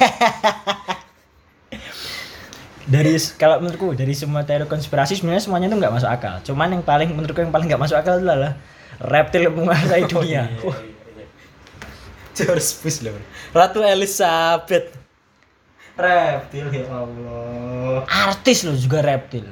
dari 2.92 3.16
kalau 3.40 3.64
menurutku 3.64 3.96
dari 3.96 4.12
semua 4.12 4.44
teori 4.44 4.68
konspirasi 4.68 5.16
sebenarnya 5.16 5.40
semuanya 5.40 5.72
itu 5.72 5.78
nggak 5.80 5.94
masuk 5.96 6.10
akal. 6.12 6.36
Cuman 6.44 6.76
yang 6.76 6.84
paling 6.84 7.10
menurutku 7.16 7.40
yang 7.40 7.54
paling 7.54 7.72
nggak 7.72 7.82
masuk 7.82 7.96
akal 7.96 8.20
adalah 8.20 8.60
reptil 9.02 9.50
menguasai 9.50 10.06
dunia. 10.12 10.46
Wah, 10.62 10.78
George 12.32 12.70
Bush 12.80 13.00
loh. 13.02 13.18
Ratu 13.52 13.82
Elizabeth. 13.82 14.96
Reptil 15.92 16.66
ya 16.72 16.88
Allah. 16.90 18.08
artis 18.08 18.64
loh 18.64 18.74
juga 18.74 19.04
reptil. 19.04 19.44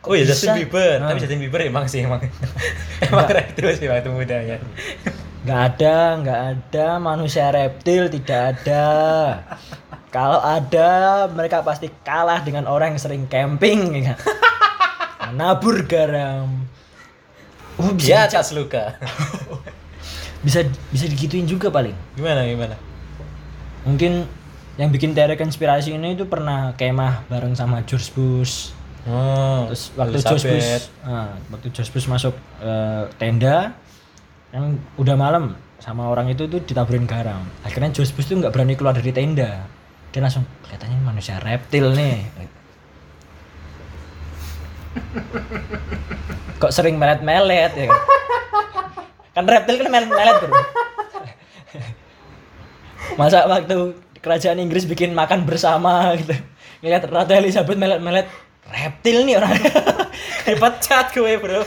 Kok 0.00 0.08
Oh 0.08 0.14
iya? 0.14 0.24
Justin 0.24 0.56
Bieber, 0.56 0.98
Nah. 0.98 1.12
tapi 1.12 1.20
Justin 1.20 1.38
Bieber 1.38 1.60
emang 1.60 1.84
sih 1.86 2.02
emang 2.02 2.22
emang 3.04 3.26
reptil 3.28 3.68
sih 3.76 3.86
waktu 3.86 4.08
mudanya. 4.08 4.56
Nggak 5.44 5.60
ada, 5.74 5.96
nggak 6.18 6.40
ada 6.50 6.86
manusia 6.98 7.50
reptil, 7.50 8.08
tidak 8.08 8.40
ada. 8.56 8.86
Kalau 10.08 10.40
ada, 10.40 10.88
mereka 11.28 11.60
pasti 11.60 11.92
kalah 12.00 12.40
dengan 12.40 12.64
orang 12.64 12.96
yang 12.96 13.00
sering 13.00 13.24
camping, 13.28 13.92
ya 13.92 14.16
kan? 14.16 14.18
Nabur 15.36 15.84
garam. 15.84 16.64
Oh, 17.78 17.94
bisa, 17.94 18.26
atas 18.26 18.50
luka. 18.52 18.98
bisa 20.46 20.66
bisa 20.90 21.06
digituin 21.06 21.46
juga 21.46 21.70
paling. 21.70 21.94
Gimana 22.18 22.42
gimana? 22.46 22.76
Mungkin 23.86 24.26
yang 24.78 24.90
bikin 24.90 25.14
teori 25.14 25.38
konspirasi 25.38 25.94
ini 25.94 26.18
itu 26.18 26.26
pernah 26.26 26.74
kemah 26.74 27.26
bareng 27.30 27.54
sama 27.54 27.86
George 27.86 28.10
Bush. 28.14 28.74
Oh, 29.06 29.70
Terus 29.70 29.94
waktu 29.94 30.18
George 30.20 30.44
Bush, 30.44 30.90
ah, 31.06 31.38
waktu 31.54 31.70
George 31.70 31.90
Bush 31.94 32.06
masuk 32.10 32.34
eh, 32.60 33.06
tenda, 33.16 33.72
yang 34.50 34.76
udah 34.98 35.16
malam, 35.16 35.54
sama 35.78 36.10
orang 36.10 36.26
itu 36.34 36.50
tuh 36.50 36.58
ditaburin 36.58 37.06
garam 37.06 37.46
akhirnya 37.62 37.94
Josh 37.94 38.10
Bush 38.10 38.26
tuh 38.26 38.36
nggak 38.42 38.50
berani 38.50 38.74
keluar 38.74 38.94
dari 38.98 39.14
tenda 39.14 39.62
dia 40.10 40.20
langsung 40.20 40.42
kelihatannya 40.66 40.98
manusia 41.06 41.38
reptil 41.38 41.94
nih 41.94 42.26
kok 46.58 46.74
sering 46.74 46.98
melet-melet 46.98 47.72
ya 47.74 47.86
kan? 47.88 48.00
Kan 49.34 49.44
reptil 49.46 49.78
kan 49.78 49.88
melet-melet 49.88 50.36
bro 50.42 50.54
masa 53.18 53.50
waktu 53.50 53.98
kerajaan 54.22 54.62
Inggris 54.62 54.86
bikin 54.86 55.10
makan 55.10 55.42
bersama 55.42 56.14
gitu. 56.18 56.34
Ngeliat 56.82 57.02
Ratu 57.10 57.34
Elizabeth 57.34 57.74
melet-melet 57.74 58.30
reptil 58.70 59.26
nih 59.26 59.42
orang. 59.42 59.58
Dipecat 60.46 61.06
gue 61.12 61.34
bro 61.42 61.60